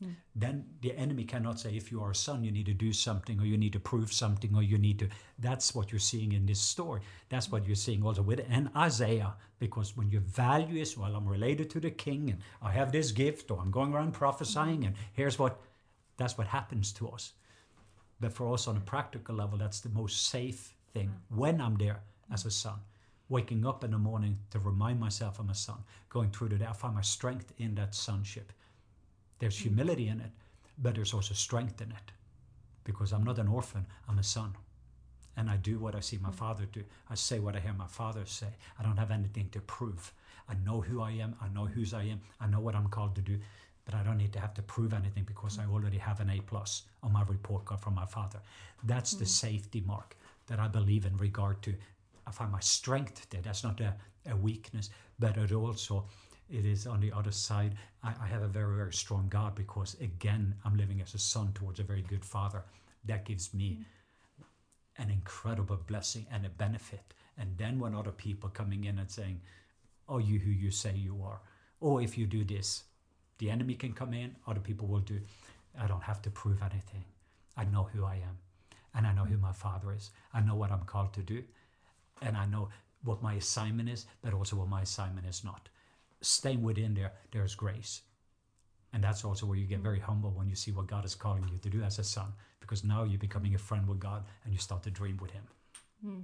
Mm. 0.02 0.14
Then 0.36 0.64
the 0.80 0.96
enemy 0.96 1.24
cannot 1.24 1.58
say, 1.58 1.76
if 1.76 1.90
you 1.90 2.00
are 2.02 2.12
a 2.12 2.14
son, 2.14 2.44
you 2.44 2.52
need 2.52 2.66
to 2.66 2.74
do 2.74 2.92
something, 2.92 3.40
or 3.40 3.44
you 3.44 3.58
need 3.58 3.72
to 3.72 3.80
prove 3.80 4.12
something, 4.12 4.54
or 4.54 4.62
you 4.62 4.78
need 4.78 4.98
to. 5.00 5.08
That's 5.38 5.74
what 5.74 5.90
you're 5.90 5.98
seeing 5.98 6.32
in 6.32 6.46
this 6.46 6.60
story. 6.60 7.00
That's 7.28 7.50
what 7.50 7.66
you're 7.66 7.74
seeing 7.74 8.04
also 8.04 8.22
with 8.22 8.40
and 8.48 8.70
Isaiah, 8.76 9.34
because 9.58 9.96
when 9.96 10.10
your 10.10 10.20
value 10.22 10.80
is, 10.80 10.96
well, 10.96 11.16
I'm 11.16 11.28
related 11.28 11.68
to 11.70 11.80
the 11.80 11.90
king, 11.90 12.30
and 12.30 12.40
I 12.62 12.70
have 12.70 12.92
this 12.92 13.10
gift, 13.10 13.50
or 13.50 13.58
I'm 13.60 13.72
going 13.72 13.92
around 13.92 14.12
prophesying, 14.12 14.84
and 14.84 14.94
here's 15.12 15.38
what. 15.38 15.60
That's 16.16 16.36
what 16.36 16.48
happens 16.48 16.92
to 16.94 17.08
us. 17.10 17.32
But 18.18 18.32
for 18.32 18.52
us 18.52 18.66
on 18.66 18.76
a 18.76 18.80
practical 18.80 19.36
level, 19.36 19.56
that's 19.56 19.78
the 19.78 19.88
most 19.90 20.26
safe 20.26 20.74
thing 20.92 21.12
when 21.28 21.60
I'm 21.60 21.76
there 21.76 22.00
as 22.32 22.44
a 22.44 22.50
son 22.50 22.80
waking 23.28 23.66
up 23.66 23.84
in 23.84 23.90
the 23.90 23.98
morning 23.98 24.38
to 24.50 24.58
remind 24.58 24.98
myself 24.98 25.38
I'm 25.38 25.50
a 25.50 25.54
son, 25.54 25.78
going 26.08 26.30
through 26.30 26.48
the 26.48 26.56
day, 26.56 26.66
I 26.66 26.72
find 26.72 26.94
my 26.94 27.02
strength 27.02 27.52
in 27.58 27.74
that 27.74 27.94
sonship. 27.94 28.52
There's 29.38 29.56
mm. 29.56 29.62
humility 29.62 30.08
in 30.08 30.20
it, 30.20 30.30
but 30.78 30.94
there's 30.94 31.14
also 31.14 31.34
strength 31.34 31.80
in 31.80 31.90
it 31.90 32.12
because 32.84 33.12
I'm 33.12 33.24
not 33.24 33.38
an 33.38 33.48
orphan, 33.48 33.86
I'm 34.08 34.18
a 34.18 34.22
son. 34.22 34.54
And 35.36 35.48
I 35.48 35.56
do 35.56 35.78
what 35.78 35.94
I 35.94 36.00
see 36.00 36.18
my 36.18 36.30
mm. 36.30 36.34
father 36.34 36.64
do. 36.72 36.82
I 37.10 37.14
say 37.14 37.38
what 37.38 37.54
I 37.54 37.60
hear 37.60 37.74
my 37.74 37.86
father 37.86 38.24
say. 38.24 38.48
I 38.78 38.82
don't 38.82 38.96
have 38.96 39.10
anything 39.10 39.50
to 39.50 39.60
prove. 39.60 40.12
I 40.48 40.54
know 40.64 40.80
who 40.80 41.02
I 41.02 41.10
am, 41.12 41.36
I 41.42 41.48
know 41.48 41.66
whose 41.66 41.92
I 41.92 42.04
am, 42.04 42.20
I 42.40 42.46
know 42.46 42.60
what 42.60 42.74
I'm 42.74 42.88
called 42.88 43.14
to 43.16 43.20
do, 43.20 43.38
but 43.84 43.94
I 43.94 44.02
don't 44.02 44.16
need 44.16 44.32
to 44.32 44.40
have 44.40 44.54
to 44.54 44.62
prove 44.62 44.94
anything 44.94 45.24
because 45.24 45.58
I 45.58 45.66
already 45.66 45.98
have 45.98 46.20
an 46.20 46.30
A 46.30 46.40
plus 46.40 46.84
on 47.02 47.12
my 47.12 47.22
report 47.28 47.66
card 47.66 47.80
from 47.80 47.94
my 47.94 48.06
father. 48.06 48.40
That's 48.84 49.12
the 49.12 49.26
safety 49.26 49.82
mark 49.86 50.16
that 50.46 50.58
I 50.58 50.68
believe 50.68 51.04
in 51.04 51.16
regard 51.18 51.60
to 51.62 51.74
I 52.28 52.30
find 52.30 52.52
my 52.52 52.60
strength 52.60 53.28
there. 53.30 53.40
That's 53.40 53.64
not 53.64 53.80
a, 53.80 53.94
a 54.30 54.36
weakness, 54.36 54.90
but 55.18 55.36
it 55.38 55.52
also 55.52 56.04
it 56.50 56.64
is 56.64 56.86
on 56.86 57.00
the 57.00 57.12
other 57.12 57.32
side. 57.32 57.74
I, 58.02 58.12
I 58.22 58.26
have 58.26 58.42
a 58.42 58.48
very, 58.48 58.76
very 58.76 58.92
strong 58.92 59.28
God 59.28 59.54
because, 59.54 59.96
again, 60.00 60.54
I'm 60.64 60.76
living 60.76 61.00
as 61.00 61.14
a 61.14 61.18
son 61.18 61.52
towards 61.54 61.80
a 61.80 61.84
very 61.84 62.02
good 62.02 62.24
father. 62.24 62.64
That 63.04 63.24
gives 63.24 63.52
me 63.54 63.78
mm. 63.80 64.44
an 65.02 65.10
incredible 65.10 65.78
blessing 65.86 66.26
and 66.30 66.44
a 66.44 66.50
benefit. 66.50 67.14
And 67.38 67.56
then 67.56 67.78
when 67.78 67.94
other 67.94 68.10
people 68.10 68.50
coming 68.50 68.84
in 68.84 68.98
and 68.98 69.10
saying, 69.10 69.40
"Oh, 70.08 70.18
you 70.18 70.38
who 70.38 70.50
you 70.50 70.70
say 70.70 70.94
you 70.94 71.22
are," 71.22 71.40
or 71.80 72.02
if 72.02 72.18
you 72.18 72.26
do 72.26 72.44
this, 72.44 72.84
the 73.38 73.50
enemy 73.50 73.74
can 73.74 73.92
come 73.92 74.12
in. 74.12 74.36
Other 74.46 74.60
people 74.60 74.86
will 74.88 75.00
do. 75.14 75.20
I 75.78 75.86
don't 75.86 76.02
have 76.02 76.20
to 76.22 76.30
prove 76.30 76.62
anything. 76.62 77.04
I 77.56 77.64
know 77.64 77.88
who 77.92 78.04
I 78.04 78.16
am, 78.16 78.38
and 78.94 79.06
I 79.06 79.12
know 79.12 79.24
who 79.24 79.38
my 79.38 79.52
Father 79.52 79.92
is. 79.92 80.10
I 80.34 80.40
know 80.40 80.56
what 80.56 80.72
I'm 80.72 80.84
called 80.84 81.12
to 81.14 81.22
do, 81.22 81.44
and 82.22 82.36
I 82.36 82.46
know 82.46 82.68
what 83.04 83.22
my 83.22 83.34
assignment 83.34 83.88
is, 83.88 84.06
but 84.22 84.34
also 84.34 84.56
what 84.56 84.68
my 84.68 84.82
assignment 84.82 85.26
is 85.26 85.44
not. 85.44 85.68
Staying 86.20 86.62
within 86.62 86.94
there, 86.94 87.12
there's 87.30 87.54
grace. 87.54 88.02
And 88.92 89.04
that's 89.04 89.24
also 89.24 89.46
where 89.46 89.58
you 89.58 89.66
get 89.66 89.80
very 89.80 90.00
humble 90.00 90.30
when 90.30 90.48
you 90.48 90.54
see 90.54 90.72
what 90.72 90.86
God 90.86 91.04
is 91.04 91.14
calling 91.14 91.46
you 91.52 91.58
to 91.58 91.68
do 91.68 91.82
as 91.82 91.98
a 91.98 92.04
son, 92.04 92.32
because 92.60 92.84
now 92.84 93.04
you're 93.04 93.18
becoming 93.18 93.54
a 93.54 93.58
friend 93.58 93.86
with 93.86 94.00
God 94.00 94.24
and 94.44 94.52
you 94.52 94.58
start 94.58 94.82
to 94.84 94.90
dream 94.90 95.18
with 95.20 95.30
Him. 95.30 95.42
Mm, 96.04 96.22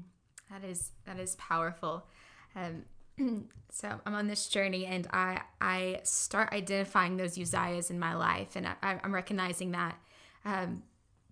that 0.50 0.64
is 0.64 0.92
that 1.04 1.18
is 1.18 1.37
powerful. 1.37 2.07
Um, 2.57 2.85
so 3.70 4.00
I'm 4.07 4.14
on 4.14 4.26
this 4.26 4.48
journey, 4.48 4.87
and 4.87 5.07
I 5.12 5.42
I 5.61 6.00
start 6.04 6.52
identifying 6.52 7.16
those 7.16 7.37
Uzziahs 7.37 7.90
in 7.90 7.98
my 7.98 8.14
life, 8.14 8.57
and 8.57 8.66
I, 8.66 9.00
am 9.02 9.14
recognizing 9.14 9.72
that 9.72 9.98
um, 10.44 10.83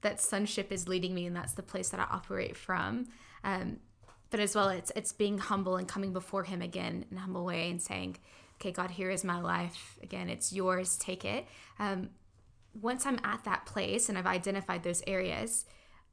that 0.03 0.21
sonship 0.21 0.71
is 0.71 0.87
leading 0.87 1.15
me, 1.15 1.27
and 1.27 1.35
that's 1.35 1.55
the 1.55 1.63
place 1.63 1.89
that 1.91 2.01
I 2.01 2.07
operate 2.11 2.57
from. 2.57 3.07
Um, 3.43 3.79
but 4.33 4.41
as 4.41 4.57
well, 4.57 4.71
it's 4.71 4.91
it's 4.97 5.13
being 5.13 5.39
humble 5.39 5.77
and 5.77 5.87
coming 5.87 6.13
before 6.13 6.43
Him 6.43 6.61
again 6.61 7.05
in 7.09 7.17
a 7.17 7.21
humble 7.21 7.45
way, 7.45 7.71
and 7.71 7.81
saying, 7.81 8.17
okay, 8.57 8.73
God, 8.73 8.91
here 8.91 9.11
is 9.11 9.23
my 9.23 9.41
life. 9.41 9.99
Again, 10.03 10.29
it's 10.29 10.53
yours, 10.53 10.97
take 10.97 11.25
it. 11.25 11.47
Um, 11.79 12.11
once 12.81 13.07
I'm 13.07 13.21
at 13.23 13.45
that 13.45 13.67
place 13.67 14.09
and 14.09 14.17
I've 14.17 14.27
identified 14.27 14.83
those 14.83 15.03
areas, 15.07 15.67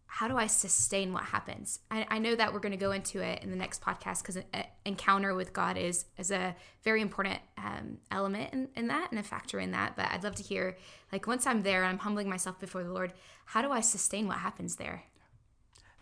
how 0.07 0.27
do 0.27 0.35
I 0.35 0.47
sustain 0.47 1.13
what 1.13 1.23
happens? 1.23 1.79
I, 1.91 2.05
I 2.09 2.19
know 2.19 2.35
that 2.35 2.51
we're 2.51 2.59
going 2.59 2.71
to 2.73 2.77
go 2.77 2.91
into 2.91 3.21
it 3.21 3.43
in 3.43 3.51
the 3.51 3.55
next 3.55 3.81
podcast 3.81 4.21
because 4.21 4.43
encounter 4.83 5.35
with 5.35 5.53
God 5.53 5.77
is 5.77 6.05
is 6.17 6.31
a 6.31 6.55
very 6.83 7.01
important 7.01 7.39
um, 7.57 7.99
element 8.11 8.51
in, 8.51 8.67
in 8.75 8.87
that 8.87 9.11
and 9.11 9.19
a 9.19 9.23
factor 9.23 9.59
in 9.59 9.71
that. 9.71 9.95
But 9.95 10.07
I'd 10.11 10.23
love 10.23 10.35
to 10.35 10.43
hear, 10.43 10.77
like, 11.11 11.27
once 11.27 11.47
I'm 11.47 11.61
there, 11.61 11.83
and 11.83 11.89
I'm 11.91 11.99
humbling 11.99 12.29
myself 12.29 12.59
before 12.59 12.83
the 12.83 12.91
Lord. 12.91 13.13
How 13.45 13.61
do 13.61 13.71
I 13.71 13.81
sustain 13.81 14.27
what 14.27 14.37
happens 14.37 14.75
there? 14.75 15.03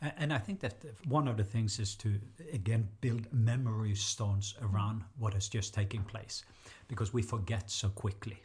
And 0.02 0.32
I 0.32 0.38
think 0.38 0.60
that 0.60 0.76
one 1.08 1.28
of 1.28 1.38
the 1.38 1.44
things 1.44 1.80
is 1.80 1.96
to 1.96 2.20
again 2.54 2.88
build 3.02 3.32
memory 3.34 3.96
stones 3.96 4.56
around 4.62 5.04
what 5.18 5.34
has 5.34 5.50
just 5.50 5.74
taken 5.74 6.04
place, 6.04 6.44
because 6.88 7.14
we 7.14 7.22
forget 7.24 7.72
so 7.72 7.90
quickly, 7.90 8.38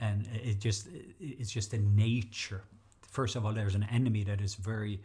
and 0.00 0.26
it 0.32 0.58
just 0.58 0.88
it's 1.20 1.50
just 1.50 1.72
a 1.74 1.78
nature. 1.78 2.62
First 3.02 3.36
of 3.36 3.44
all, 3.44 3.52
there's 3.52 3.76
an 3.76 3.86
enemy 3.90 4.24
that 4.24 4.40
is 4.40 4.54
very 4.56 5.00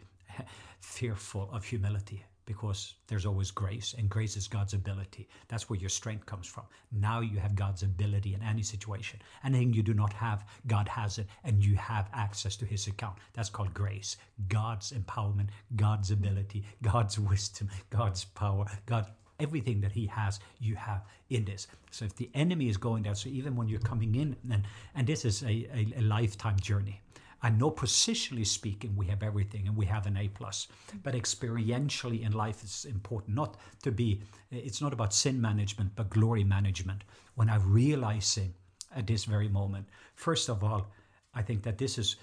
fearful 0.80 1.48
of 1.52 1.64
humility 1.64 2.24
because 2.46 2.94
there's 3.08 3.26
always 3.26 3.50
grace, 3.50 3.94
and 3.98 4.08
grace 4.08 4.36
is 4.36 4.48
God's 4.48 4.72
ability. 4.72 5.28
That's 5.48 5.68
where 5.68 5.78
your 5.78 5.88
strength 5.90 6.26
comes 6.26 6.46
from. 6.46 6.64
Now 6.92 7.20
you 7.20 7.38
have 7.38 7.54
God's 7.56 7.82
ability 7.82 8.34
in 8.34 8.42
any 8.42 8.62
situation. 8.62 9.20
Anything 9.44 9.74
you 9.74 9.82
do 9.82 9.94
not 9.94 10.12
have, 10.12 10.44
God 10.66 10.88
has 10.88 11.18
it, 11.18 11.26
and 11.44 11.64
you 11.64 11.74
have 11.74 12.08
access 12.14 12.56
to 12.56 12.64
His 12.64 12.86
account. 12.86 13.18
That's 13.34 13.50
called 13.50 13.74
grace. 13.74 14.16
God's 14.48 14.92
empowerment, 14.92 15.48
God's 15.74 16.10
ability, 16.12 16.64
God's 16.82 17.18
wisdom, 17.30 17.68
God's 17.90 18.24
power, 18.24 18.66
God. 18.86 19.06
Everything 19.38 19.82
that 19.82 19.92
he 19.92 20.06
has, 20.06 20.40
you 20.60 20.76
have 20.76 21.04
in 21.28 21.44
this. 21.44 21.66
So 21.90 22.06
if 22.06 22.16
the 22.16 22.30
enemy 22.32 22.70
is 22.70 22.78
going 22.78 23.02
there, 23.02 23.14
so 23.14 23.28
even 23.28 23.54
when 23.54 23.68
you're 23.68 23.80
coming 23.80 24.14
in, 24.14 24.34
and, 24.50 24.62
and 24.94 25.06
this 25.06 25.26
is 25.26 25.42
a, 25.42 25.68
a, 25.74 25.92
a 25.98 26.00
lifetime 26.00 26.58
journey, 26.58 27.02
I 27.42 27.50
know 27.50 27.70
positionally 27.70 28.46
speaking, 28.46 28.96
we 28.96 29.06
have 29.06 29.22
everything 29.22 29.66
and 29.68 29.76
we 29.76 29.86
have 29.86 30.06
an 30.06 30.16
A 30.16 30.28
plus. 30.28 30.68
But 31.02 31.14
experientially 31.14 32.22
in 32.24 32.32
life, 32.32 32.62
it's 32.62 32.84
important 32.84 33.36
not 33.36 33.56
to 33.82 33.92
be. 33.92 34.22
It's 34.50 34.80
not 34.80 34.92
about 34.92 35.12
sin 35.12 35.40
management, 35.40 35.92
but 35.96 36.10
glory 36.10 36.44
management. 36.44 37.04
When 37.34 37.50
I'm 37.50 37.72
realizing 37.72 38.54
at 38.94 39.06
this 39.06 39.24
very 39.24 39.48
moment, 39.48 39.86
first 40.14 40.48
of 40.48 40.64
all, 40.64 40.88
I 41.34 41.42
think 41.42 41.62
that 41.64 41.78
this 41.78 41.98
is 41.98 42.16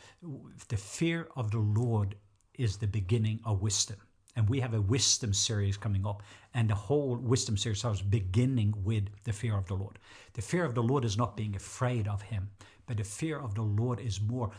the 0.67 0.77
fear 0.77 1.27
of 1.35 1.51
the 1.51 1.59
Lord 1.59 2.15
is 2.55 2.77
the 2.77 2.87
beginning 2.87 3.39
of 3.45 3.61
wisdom. 3.61 3.97
And 4.35 4.49
we 4.49 4.59
have 4.61 4.73
a 4.73 4.81
wisdom 4.81 5.31
series 5.31 5.77
coming 5.77 6.07
up, 6.07 6.23
and 6.55 6.67
the 6.67 6.75
whole 6.75 7.17
wisdom 7.17 7.55
series 7.55 7.85
is 7.85 8.01
beginning 8.01 8.73
with 8.83 9.09
the 9.25 9.31
fear 9.31 9.55
of 9.55 9.67
the 9.67 9.75
Lord. 9.75 9.99
The 10.33 10.41
fear 10.41 10.65
of 10.65 10.73
the 10.73 10.81
Lord 10.81 11.05
is 11.05 11.17
not 11.17 11.37
being 11.37 11.55
afraid 11.55 12.07
of 12.07 12.23
Him, 12.23 12.49
but 12.87 12.97
the 12.97 13.03
fear 13.03 13.39
of 13.39 13.53
the 13.53 13.61
Lord 13.61 13.99
is 13.99 14.19
more 14.19 14.49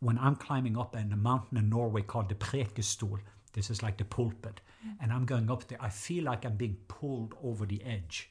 when 0.00 0.18
I'm 0.18 0.36
climbing 0.36 0.76
up 0.76 0.94
in 0.94 1.12
a 1.12 1.16
mountain 1.16 1.58
in 1.58 1.68
Norway 1.68 2.02
called 2.02 2.28
the 2.28 2.34
Prekestol, 2.34 3.18
this 3.52 3.70
is 3.70 3.82
like 3.82 3.96
the 3.96 4.04
pulpit, 4.04 4.60
mm. 4.86 4.94
and 5.00 5.12
I'm 5.12 5.24
going 5.24 5.50
up 5.50 5.66
there, 5.66 5.78
I 5.80 5.88
feel 5.88 6.24
like 6.24 6.44
I'm 6.44 6.56
being 6.56 6.76
pulled 6.86 7.34
over 7.42 7.66
the 7.66 7.82
edge. 7.84 8.30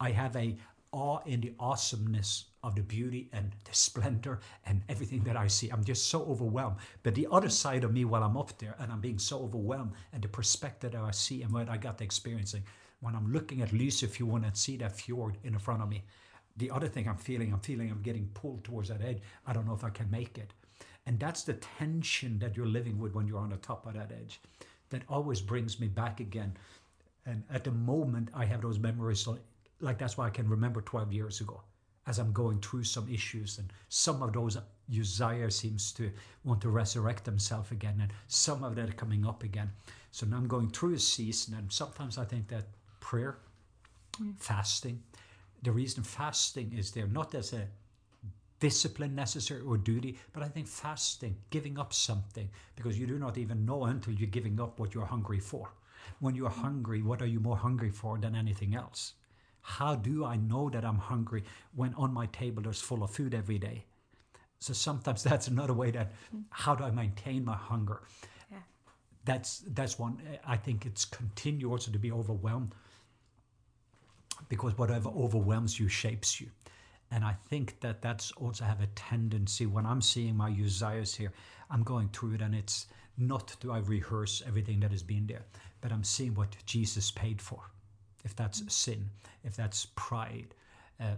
I 0.00 0.10
have 0.10 0.34
a 0.36 0.56
awe 0.92 1.18
in 1.26 1.40
the 1.40 1.52
awesomeness 1.58 2.46
of 2.62 2.76
the 2.76 2.82
beauty 2.82 3.28
and 3.32 3.50
the 3.64 3.74
splendor 3.74 4.38
and 4.64 4.82
everything 4.88 5.24
that 5.24 5.36
I 5.36 5.48
see. 5.48 5.68
I'm 5.70 5.84
just 5.84 6.08
so 6.08 6.22
overwhelmed. 6.22 6.76
But 7.02 7.16
the 7.16 7.26
other 7.30 7.48
side 7.48 7.82
of 7.82 7.92
me 7.92 8.04
while 8.04 8.22
I'm 8.22 8.36
up 8.36 8.56
there 8.58 8.76
and 8.78 8.92
I'm 8.92 9.00
being 9.00 9.18
so 9.18 9.40
overwhelmed 9.40 9.92
and 10.12 10.22
the 10.22 10.28
perspective 10.28 10.92
that 10.92 11.02
I 11.02 11.10
see 11.10 11.42
and 11.42 11.52
what 11.52 11.68
I 11.68 11.76
got 11.76 12.00
experiencing, 12.00 12.62
when 13.00 13.16
I'm 13.16 13.32
looking 13.32 13.60
at 13.60 13.72
Lisa, 13.72 14.06
if 14.06 14.20
you 14.20 14.26
want 14.26 14.44
to 14.44 14.58
see 14.58 14.76
that 14.78 14.96
fjord 14.96 15.36
in 15.42 15.58
front 15.58 15.82
of 15.82 15.88
me, 15.88 16.04
the 16.56 16.70
other 16.70 16.86
thing 16.86 17.08
I'm 17.08 17.18
feeling, 17.18 17.52
I'm 17.52 17.60
feeling 17.60 17.90
I'm 17.90 18.02
getting 18.02 18.28
pulled 18.32 18.62
towards 18.62 18.88
that 18.88 19.02
edge. 19.02 19.18
I 19.46 19.52
don't 19.52 19.66
know 19.66 19.74
if 19.74 19.82
I 19.82 19.90
can 19.90 20.08
make 20.10 20.38
it. 20.38 20.54
And 21.06 21.20
that's 21.20 21.42
the 21.44 21.54
tension 21.54 22.38
that 22.38 22.56
you're 22.56 22.66
living 22.66 22.98
with 22.98 23.14
when 23.14 23.26
you're 23.26 23.38
on 23.38 23.50
the 23.50 23.56
top 23.56 23.86
of 23.86 23.94
that 23.94 24.10
edge. 24.10 24.40
That 24.90 25.02
always 25.08 25.40
brings 25.40 25.78
me 25.80 25.88
back 25.88 26.20
again. 26.20 26.56
And 27.26 27.42
at 27.50 27.64
the 27.64 27.72
moment, 27.72 28.30
I 28.34 28.44
have 28.44 28.62
those 28.62 28.78
memories. 28.78 29.26
Like 29.80 29.98
that's 29.98 30.16
why 30.16 30.26
I 30.26 30.30
can 30.30 30.48
remember 30.48 30.80
12 30.80 31.12
years 31.12 31.40
ago 31.40 31.62
as 32.06 32.18
I'm 32.18 32.32
going 32.32 32.60
through 32.60 32.84
some 32.84 33.08
issues. 33.08 33.58
And 33.58 33.72
some 33.88 34.22
of 34.22 34.32
those, 34.32 34.58
Uzziah 34.90 35.50
seems 35.50 35.92
to 35.92 36.10
want 36.44 36.60
to 36.62 36.68
resurrect 36.68 37.24
themselves 37.24 37.70
again. 37.70 37.98
And 38.00 38.12
some 38.28 38.62
of 38.62 38.74
that 38.76 38.88
are 38.88 38.92
coming 38.92 39.26
up 39.26 39.42
again. 39.42 39.70
So 40.10 40.26
now 40.26 40.36
I'm 40.36 40.48
going 40.48 40.70
through 40.70 40.94
a 40.94 40.98
season. 40.98 41.54
And 41.54 41.72
sometimes 41.72 42.18
I 42.18 42.24
think 42.24 42.48
that 42.48 42.66
prayer, 43.00 43.38
mm. 44.20 44.38
fasting, 44.38 45.02
the 45.62 45.72
reason 45.72 46.02
fasting 46.02 46.74
is 46.76 46.90
there 46.90 47.06
not 47.06 47.34
as 47.34 47.52
a 47.52 47.66
discipline 48.64 49.14
necessary 49.14 49.60
or 49.60 49.76
duty, 49.76 50.16
but 50.32 50.42
I 50.42 50.48
think 50.48 50.66
fasting, 50.66 51.36
giving 51.50 51.78
up 51.78 51.92
something, 51.92 52.48
because 52.76 52.98
you 52.98 53.06
do 53.06 53.18
not 53.18 53.36
even 53.36 53.66
know 53.66 53.84
until 53.84 54.14
you're 54.14 54.36
giving 54.38 54.58
up 54.58 54.78
what 54.78 54.94
you're 54.94 55.04
hungry 55.04 55.38
for. 55.38 55.68
When 56.20 56.34
you're 56.34 56.48
hungry, 56.48 57.02
what 57.02 57.20
are 57.20 57.26
you 57.26 57.40
more 57.40 57.58
hungry 57.58 57.90
for 57.90 58.16
than 58.16 58.34
anything 58.34 58.74
else? 58.74 59.12
How 59.60 59.94
do 59.94 60.24
I 60.24 60.36
know 60.36 60.70
that 60.70 60.82
I'm 60.82 60.96
hungry 60.96 61.44
when 61.76 61.92
on 61.92 62.14
my 62.14 62.24
table 62.26 62.62
there's 62.62 62.80
full 62.80 63.02
of 63.02 63.10
food 63.10 63.34
every 63.34 63.58
day? 63.58 63.84
So 64.60 64.72
sometimes 64.72 65.22
that's 65.28 65.48
another 65.48 65.74
way 65.74 65.90
that 65.90 66.12
how 66.48 66.74
do 66.74 66.84
I 66.84 66.90
maintain 66.90 67.44
my 67.44 67.56
hunger? 67.56 68.00
Yeah. 68.50 68.64
That's 69.26 69.58
that's 69.74 69.98
one. 69.98 70.22
Eh, 70.32 70.38
I 70.46 70.56
think 70.56 70.86
it's 70.86 71.04
continue 71.04 71.70
also 71.70 71.92
to 71.92 71.98
be 71.98 72.10
overwhelmed 72.10 72.74
because 74.48 74.78
whatever 74.78 75.10
overwhelms 75.10 75.78
you 75.78 75.88
shapes 75.88 76.40
you. 76.40 76.48
And 77.14 77.24
I 77.24 77.36
think 77.48 77.78
that 77.78 78.02
that's 78.02 78.32
also 78.32 78.64
have 78.64 78.80
a 78.80 78.88
tendency 78.88 79.66
when 79.66 79.86
I'm 79.86 80.02
seeing 80.02 80.36
my 80.36 80.50
Uzziahs 80.50 81.14
here, 81.14 81.32
I'm 81.70 81.84
going 81.84 82.08
through 82.08 82.34
it 82.34 82.40
and 82.42 82.56
it's 82.56 82.88
not 83.16 83.54
do 83.60 83.70
I 83.70 83.78
rehearse 83.78 84.42
everything 84.44 84.80
that 84.80 84.90
has 84.90 85.04
been 85.04 85.28
there, 85.28 85.44
but 85.80 85.92
I'm 85.92 86.02
seeing 86.02 86.34
what 86.34 86.56
Jesus 86.66 87.12
paid 87.12 87.40
for. 87.40 87.70
If 88.24 88.34
that's 88.34 88.60
sin, 88.74 89.10
if 89.44 89.54
that's 89.54 89.86
pride, 89.94 90.56
uh, 90.98 91.14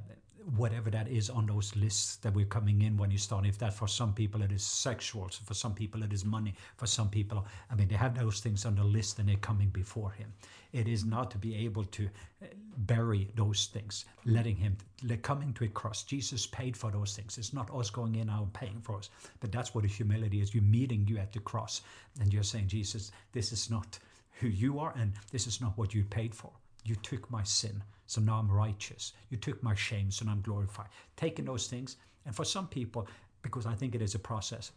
whatever 0.56 0.90
that 0.90 1.08
is 1.08 1.28
on 1.28 1.46
those 1.46 1.74
lists 1.76 2.16
that 2.16 2.34
we're 2.34 2.46
coming 2.46 2.82
in 2.82 2.96
when 2.96 3.10
you 3.10 3.18
start. 3.18 3.46
If 3.46 3.58
that 3.58 3.74
for 3.74 3.88
some 3.88 4.12
people 4.12 4.42
it 4.42 4.52
is 4.52 4.64
sexual, 4.64 5.28
so 5.30 5.42
for 5.44 5.54
some 5.54 5.74
people 5.74 6.02
it 6.02 6.12
is 6.12 6.24
money, 6.24 6.54
for 6.76 6.86
some 6.86 7.08
people, 7.08 7.46
I 7.70 7.74
mean, 7.74 7.88
they 7.88 7.96
have 7.96 8.16
those 8.16 8.40
things 8.40 8.64
on 8.64 8.76
the 8.76 8.84
list 8.84 9.18
and 9.18 9.28
they're 9.28 9.36
coming 9.36 9.68
before 9.70 10.10
Him. 10.12 10.32
It 10.72 10.88
is 10.88 11.04
not 11.04 11.30
to 11.32 11.38
be 11.38 11.56
able 11.56 11.84
to 11.84 12.08
uh, 12.42 12.46
bury 12.78 13.28
those 13.34 13.66
things, 13.66 14.04
letting 14.24 14.56
Him, 14.56 14.76
coming 15.22 15.52
to 15.54 15.64
a 15.64 15.68
cross. 15.68 16.02
Jesus 16.02 16.46
paid 16.46 16.76
for 16.76 16.90
those 16.90 17.16
things. 17.16 17.38
It's 17.38 17.52
not 17.52 17.74
us 17.74 17.90
going 17.90 18.14
in 18.16 18.28
and 18.28 18.52
paying 18.52 18.80
for 18.82 18.98
us, 18.98 19.10
but 19.40 19.50
that's 19.50 19.74
what 19.74 19.82
the 19.82 19.88
humility 19.88 20.40
is. 20.40 20.54
You're 20.54 20.62
meeting 20.62 21.06
you 21.08 21.18
at 21.18 21.32
the 21.32 21.40
cross 21.40 21.82
and 22.20 22.32
you're 22.32 22.42
saying, 22.42 22.68
Jesus, 22.68 23.10
this 23.32 23.52
is 23.52 23.70
not 23.70 23.98
who 24.40 24.48
you 24.48 24.78
are 24.78 24.92
and 24.96 25.12
this 25.32 25.46
is 25.46 25.60
not 25.60 25.76
what 25.78 25.94
you 25.94 26.04
paid 26.04 26.34
for. 26.34 26.52
You 26.86 26.94
took 26.96 27.30
my 27.30 27.42
sin 27.42 27.82
so 28.06 28.20
now 28.20 28.38
I'm 28.38 28.50
righteous. 28.50 29.12
You 29.30 29.36
took 29.36 29.62
my 29.62 29.74
shame, 29.74 30.10
so 30.10 30.24
now 30.24 30.32
I'm 30.32 30.40
glorified. 30.40 30.86
Taking 31.16 31.44
those 31.44 31.66
things, 31.66 31.96
and 32.24 32.34
for 32.34 32.44
some 32.44 32.68
people, 32.68 33.08
because 33.42 33.66
I 33.66 33.74
think 33.74 33.94
it 33.94 34.02
is 34.02 34.14
a 34.14 34.18
process, 34.18 34.72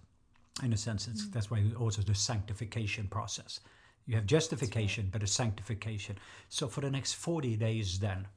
in 0.64 0.74
a 0.74 0.78
sense, 0.78 1.08
mm-hmm. 1.08 1.32
that's 1.32 1.50
why 1.50 1.64
also 1.80 2.02
the 2.02 2.16
sanctification 2.16 3.08
process. 3.08 3.60
You 4.08 4.16
have 4.16 4.26
justification, 4.26 5.06
right. 5.06 5.12
but 5.14 5.24
a 5.24 5.28
sanctification. 5.28 6.18
So 6.50 6.68
for 6.68 6.82
the 6.82 6.90
next 6.90 7.14
40 7.14 7.56
days, 7.56 8.00
then, 8.00 8.28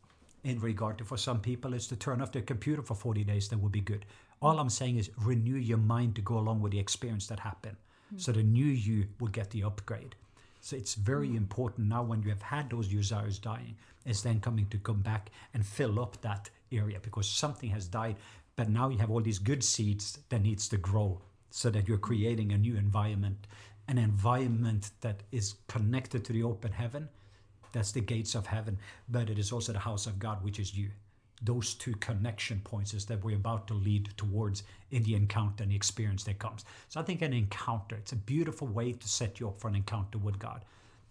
in 0.45 0.61
regard 0.61 0.99
to 0.99 1.05
for 1.05 1.17
some 1.17 1.41
people 1.41 1.73
is 1.73 1.87
to 1.87 1.97
turn 1.97 2.21
off 2.21 2.33
their 2.33 2.43
computer 2.43 2.83
for 2.83 2.95
40 2.95 3.25
days 3.25 3.49
that 3.49 3.59
would 3.59 3.71
be 3.71 3.81
good 3.81 4.05
all 4.41 4.59
i'm 4.59 4.69
saying 4.69 4.97
is 4.97 5.09
renew 5.19 5.55
your 5.55 5.79
mind 5.79 6.17
to 6.17 6.21
go 6.21 6.37
along 6.37 6.61
with 6.61 6.73
the 6.73 6.81
experience 6.81 7.29
that 7.29 7.39
happened 7.39 7.77
so 8.17 8.33
the 8.33 8.43
new 8.43 8.65
you 8.65 9.07
will 9.21 9.29
get 9.29 9.51
the 9.51 9.63
upgrade 9.63 10.17
so 10.62 10.75
it's 10.77 10.94
very 10.94 11.29
mm. 11.29 11.37
important 11.37 11.88
now 11.88 12.03
when 12.03 12.22
you 12.22 12.31
have 12.31 12.40
had 12.40 12.70
those 12.70 12.88
desires 12.88 13.38
dying 13.38 13.77
is 14.07 14.22
then 14.22 14.40
coming 14.40 14.66
to 14.68 14.79
come 14.79 15.03
back 15.03 15.31
and 15.53 15.66
fill 15.66 16.01
up 16.01 16.20
that 16.22 16.48
area 16.72 16.98
because 17.03 17.29
something 17.29 17.68
has 17.68 17.87
died 17.87 18.16
but 18.57 18.70
now 18.70 18.88
you 18.88 18.98
have 18.98 19.11
all 19.11 19.20
these 19.20 19.38
good 19.38 19.62
seeds 19.62 20.18
that 20.31 20.42
needs 20.42 20.68
to 20.68 20.79
grow 20.79 21.20
so 21.51 21.68
that 21.68 21.87
you're 21.87 21.98
mm. 21.98 22.09
creating 22.11 22.53
a 22.53 22.59
new 22.59 22.77
environment 22.77 23.46
an 23.88 23.98
environment 23.98 24.90
that 25.01 25.22
is 25.33 25.57
connected 25.68 26.25
to 26.25 26.33
the 26.33 26.42
open 26.42 26.72
heaven. 26.72 27.09
That's 27.72 27.92
the 27.92 28.01
gates 28.01 28.35
of 28.35 28.46
heaven, 28.46 28.79
but 29.09 29.31
it 29.31 29.38
is 29.38 29.53
also 29.53 29.72
the 29.72 29.79
house 29.79 30.07
of 30.07 30.18
God, 30.18 30.42
which 30.44 30.59
is 30.59 30.77
you. 30.77 30.90
Those 31.45 31.75
two 31.75 31.93
connection 31.95 32.61
points 32.63 32.95
is 32.95 33.07
that 33.07 33.25
we're 33.25 33.37
about 33.37 33.67
to 33.69 33.75
lead 33.75 34.11
towards 34.17 34.63
in 34.91 35.03
the 35.03 35.15
encounter 35.15 35.63
and 35.63 35.73
the 35.73 35.77
experience 35.77 36.25
that 36.25 36.39
comes. 36.39 36.65
So 36.89 37.01
I 37.01 37.03
think 37.03 37.23
an 37.23 37.33
encounter, 37.33 37.97
it's 37.97 38.13
a 38.13 38.17
beautiful 38.17 38.69
way 38.69 38.93
to 38.93 39.09
set 39.09 39.41
you 39.41 39.49
up 39.49 39.61
for 39.61 39.69
an 39.69 39.75
encounter 39.75 40.19
with 40.19 40.39
God. 40.39 40.65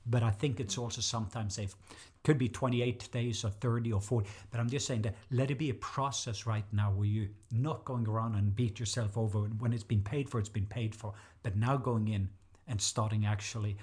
But 0.05 0.23
I 0.23 0.31
think 0.31 0.59
it's 0.59 0.77
also 0.77 1.01
sometimes 1.01 1.55
safe. 1.55 1.75
Could 2.23 2.37
be 2.37 2.49
28 2.49 3.11
days 3.11 3.43
or 3.43 3.49
30 3.49 3.93
or 3.93 4.01
40. 4.01 4.29
But 4.51 4.59
I'm 4.59 4.69
just 4.69 4.87
saying 4.87 5.03
that 5.03 5.15
let 5.31 5.51
it 5.51 5.57
be 5.57 5.69
a 5.69 5.75
process 5.75 6.45
right 6.45 6.65
now 6.71 6.91
where 6.91 7.07
you're 7.07 7.29
not 7.51 7.85
going 7.85 8.07
around 8.07 8.35
and 8.35 8.55
beat 8.55 8.79
yourself 8.79 9.17
over 9.17 9.39
when 9.39 9.73
it's 9.73 9.83
been 9.83 10.01
paid 10.01 10.29
for, 10.29 10.39
it's 10.39 10.49
been 10.49 10.65
paid 10.65 10.95
for. 10.95 11.13
But 11.43 11.55
now 11.55 11.77
going 11.77 12.07
in 12.07 12.29
and 12.67 12.81
starting 12.81 13.25
actually 13.25 13.77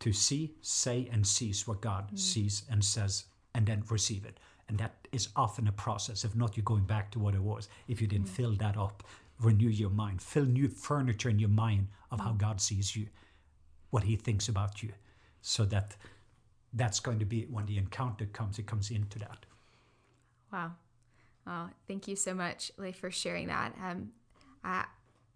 to 0.00 0.12
see, 0.12 0.54
say, 0.60 1.08
and 1.12 1.26
seize 1.26 1.66
what 1.66 1.80
God 1.80 2.12
mm. 2.12 2.18
sees 2.18 2.62
and 2.70 2.84
says, 2.84 3.24
and 3.54 3.66
then 3.66 3.82
receive 3.88 4.24
it. 4.24 4.38
And 4.68 4.78
that 4.78 5.08
is 5.12 5.28
often 5.34 5.66
a 5.66 5.72
process. 5.72 6.24
If 6.24 6.36
not, 6.36 6.56
you're 6.56 6.64
going 6.64 6.84
back 6.84 7.10
to 7.12 7.18
what 7.18 7.34
it 7.34 7.42
was. 7.42 7.68
If 7.86 8.00
you 8.00 8.06
didn't 8.06 8.28
fill 8.28 8.52
that 8.56 8.76
up, 8.76 9.02
renew 9.40 9.68
your 9.68 9.90
mind, 9.90 10.20
fill 10.20 10.44
new 10.44 10.68
furniture 10.68 11.30
in 11.30 11.38
your 11.38 11.48
mind 11.48 11.88
of 12.10 12.20
how 12.20 12.32
God 12.32 12.60
sees 12.60 12.94
you, 12.94 13.06
what 13.90 14.04
He 14.04 14.16
thinks 14.16 14.48
about 14.48 14.82
you, 14.82 14.90
so 15.40 15.64
that 15.66 15.96
that's 16.74 17.00
going 17.00 17.18
to 17.18 17.24
be 17.24 17.42
when 17.44 17.66
the 17.66 17.78
encounter 17.78 18.26
comes, 18.26 18.58
it 18.58 18.66
comes 18.66 18.90
into 18.90 19.18
that. 19.20 19.46
Wow. 20.52 20.72
Wow. 21.46 21.70
Thank 21.86 22.08
you 22.08 22.16
so 22.16 22.34
much, 22.34 22.70
Leif, 22.76 22.96
for 22.96 23.10
sharing 23.10 23.46
that. 23.46 23.74
Um, 23.82 24.10
I, 24.62 24.84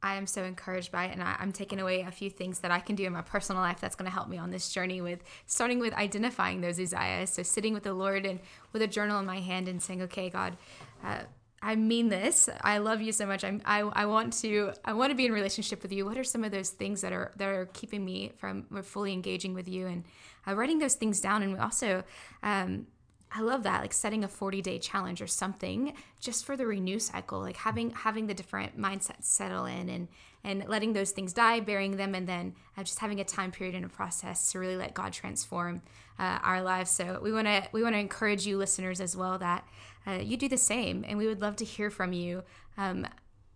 I 0.02 0.14
am 0.14 0.26
so 0.26 0.42
encouraged 0.42 0.90
by 0.90 1.06
it, 1.06 1.12
and 1.12 1.22
I, 1.22 1.36
I'm 1.38 1.52
taking 1.52 1.80
away 1.80 2.02
a 2.02 2.10
few 2.10 2.28
things 2.28 2.60
that 2.60 2.70
I 2.70 2.80
can 2.80 2.96
do 2.96 3.04
in 3.04 3.12
my 3.12 3.22
personal 3.22 3.62
life 3.62 3.80
that's 3.80 3.94
going 3.94 4.10
to 4.10 4.14
help 4.14 4.28
me 4.28 4.38
on 4.38 4.50
this 4.50 4.68
journey 4.70 5.00
with 5.00 5.22
starting 5.46 5.78
with 5.78 5.94
identifying 5.94 6.60
those 6.60 6.76
desires. 6.76 7.30
So, 7.30 7.42
sitting 7.42 7.72
with 7.74 7.84
the 7.84 7.94
Lord 7.94 8.26
and 8.26 8.40
with 8.72 8.82
a 8.82 8.86
journal 8.86 9.18
in 9.20 9.26
my 9.26 9.38
hand 9.40 9.68
and 9.68 9.82
saying, 9.82 10.02
Okay, 10.02 10.28
God, 10.28 10.56
uh, 11.04 11.20
I 11.62 11.76
mean 11.76 12.08
this. 12.08 12.48
I 12.62 12.78
love 12.78 13.00
you 13.00 13.12
so 13.12 13.24
much. 13.24 13.44
I'm, 13.44 13.62
I, 13.64 13.80
I 13.80 14.06
want 14.06 14.32
to 14.40 14.72
I 14.84 14.92
want 14.94 15.10
to 15.10 15.16
be 15.16 15.26
in 15.26 15.32
relationship 15.32 15.82
with 15.82 15.92
you. 15.92 16.04
What 16.04 16.18
are 16.18 16.24
some 16.24 16.42
of 16.42 16.50
those 16.50 16.70
things 16.70 17.00
that 17.02 17.12
are 17.12 17.30
that 17.36 17.48
are 17.48 17.66
keeping 17.66 18.04
me 18.04 18.32
from 18.36 18.64
fully 18.82 19.12
engaging 19.12 19.54
with 19.54 19.68
you 19.68 19.86
and 19.86 20.04
uh, 20.46 20.56
writing 20.56 20.80
those 20.80 20.94
things 20.94 21.20
down 21.20 21.42
and 21.42 21.58
also 21.60 22.02
um, 22.42 22.88
I 23.34 23.40
love 23.40 23.62
that, 23.62 23.80
like 23.80 23.92
setting 23.92 24.24
a 24.24 24.28
40 24.28 24.60
day 24.60 24.78
challenge 24.78 25.22
or 25.22 25.26
something 25.26 25.94
just 26.20 26.44
for 26.44 26.56
the 26.56 26.66
renew 26.66 26.98
cycle, 26.98 27.40
like 27.40 27.56
having 27.56 27.90
having 27.90 28.26
the 28.26 28.34
different 28.34 28.78
mindsets 28.78 29.24
settle 29.24 29.64
in 29.64 29.88
and 29.88 30.08
and 30.44 30.64
letting 30.68 30.92
those 30.92 31.12
things 31.12 31.32
die, 31.32 31.60
burying 31.60 31.96
them, 31.96 32.14
and 32.14 32.28
then 32.28 32.54
uh, 32.76 32.82
just 32.82 32.98
having 32.98 33.20
a 33.20 33.24
time 33.24 33.50
period 33.50 33.74
and 33.74 33.84
a 33.84 33.88
process 33.88 34.50
to 34.52 34.58
really 34.58 34.76
let 34.76 34.92
God 34.92 35.12
transform 35.12 35.82
uh, 36.18 36.40
our 36.42 36.62
lives. 36.62 36.90
So 36.90 37.20
we 37.22 37.32
want 37.32 37.46
to 37.46 37.62
we 37.72 37.82
want 37.82 37.94
to 37.94 37.98
encourage 37.98 38.46
you 38.46 38.58
listeners 38.58 39.00
as 39.00 39.16
well 39.16 39.38
that 39.38 39.66
uh, 40.06 40.18
you 40.22 40.36
do 40.36 40.48
the 40.48 40.58
same, 40.58 41.04
and 41.06 41.16
we 41.16 41.26
would 41.26 41.40
love 41.40 41.56
to 41.56 41.64
hear 41.64 41.90
from 41.90 42.12
you. 42.12 42.42
Um, 42.76 43.06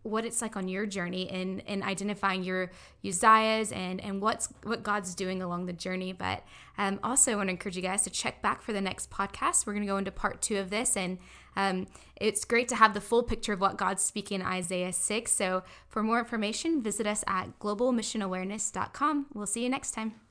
what 0.06 0.24
it's 0.24 0.40
like 0.40 0.56
on 0.56 0.68
your 0.68 0.86
journey 0.86 1.22
in 1.30 1.60
in 1.60 1.82
identifying 1.82 2.42
your 2.42 2.70
desires 3.02 3.72
and 3.72 4.00
and 4.00 4.20
what's 4.20 4.48
what 4.62 4.82
God's 4.82 5.14
doing 5.14 5.42
along 5.42 5.66
the 5.66 5.72
journey. 5.72 6.12
But 6.12 6.42
um, 6.78 7.00
also, 7.02 7.32
I 7.32 7.36
want 7.36 7.48
to 7.48 7.52
encourage 7.52 7.76
you 7.76 7.82
guys 7.82 8.02
to 8.02 8.10
check 8.10 8.42
back 8.42 8.62
for 8.62 8.72
the 8.72 8.80
next 8.80 9.10
podcast. 9.10 9.66
We're 9.66 9.72
going 9.72 9.86
to 9.86 9.92
go 9.92 9.96
into 9.96 10.12
part 10.12 10.42
two 10.42 10.58
of 10.58 10.70
this, 10.70 10.96
and 10.96 11.18
um, 11.56 11.86
it's 12.16 12.44
great 12.44 12.68
to 12.68 12.76
have 12.76 12.94
the 12.94 13.00
full 13.00 13.22
picture 13.22 13.52
of 13.52 13.60
what 13.60 13.76
God's 13.76 14.02
speaking 14.02 14.40
in 14.40 14.46
Isaiah 14.46 14.92
six. 14.92 15.32
So, 15.32 15.62
for 15.88 16.02
more 16.02 16.18
information, 16.18 16.82
visit 16.82 17.06
us 17.06 17.24
at 17.26 17.58
globalmissionawareness.com. 17.58 19.26
We'll 19.34 19.46
see 19.46 19.62
you 19.62 19.68
next 19.68 19.92
time. 19.92 20.25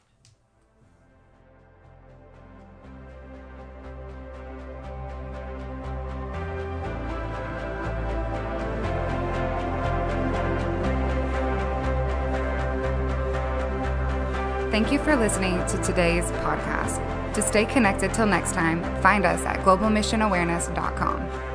Thank 14.76 14.92
you 14.92 15.00
for 15.00 15.16
listening 15.16 15.66
to 15.68 15.82
today's 15.84 16.26
podcast. 16.44 17.00
To 17.34 17.42
stay 17.42 17.64
connected 17.64 18.14
till 18.14 18.26
next 18.26 18.52
time, 18.52 18.84
find 19.02 19.26
us 19.26 19.40
at 19.46 19.62
globalmissionawareness.com. 19.62 21.55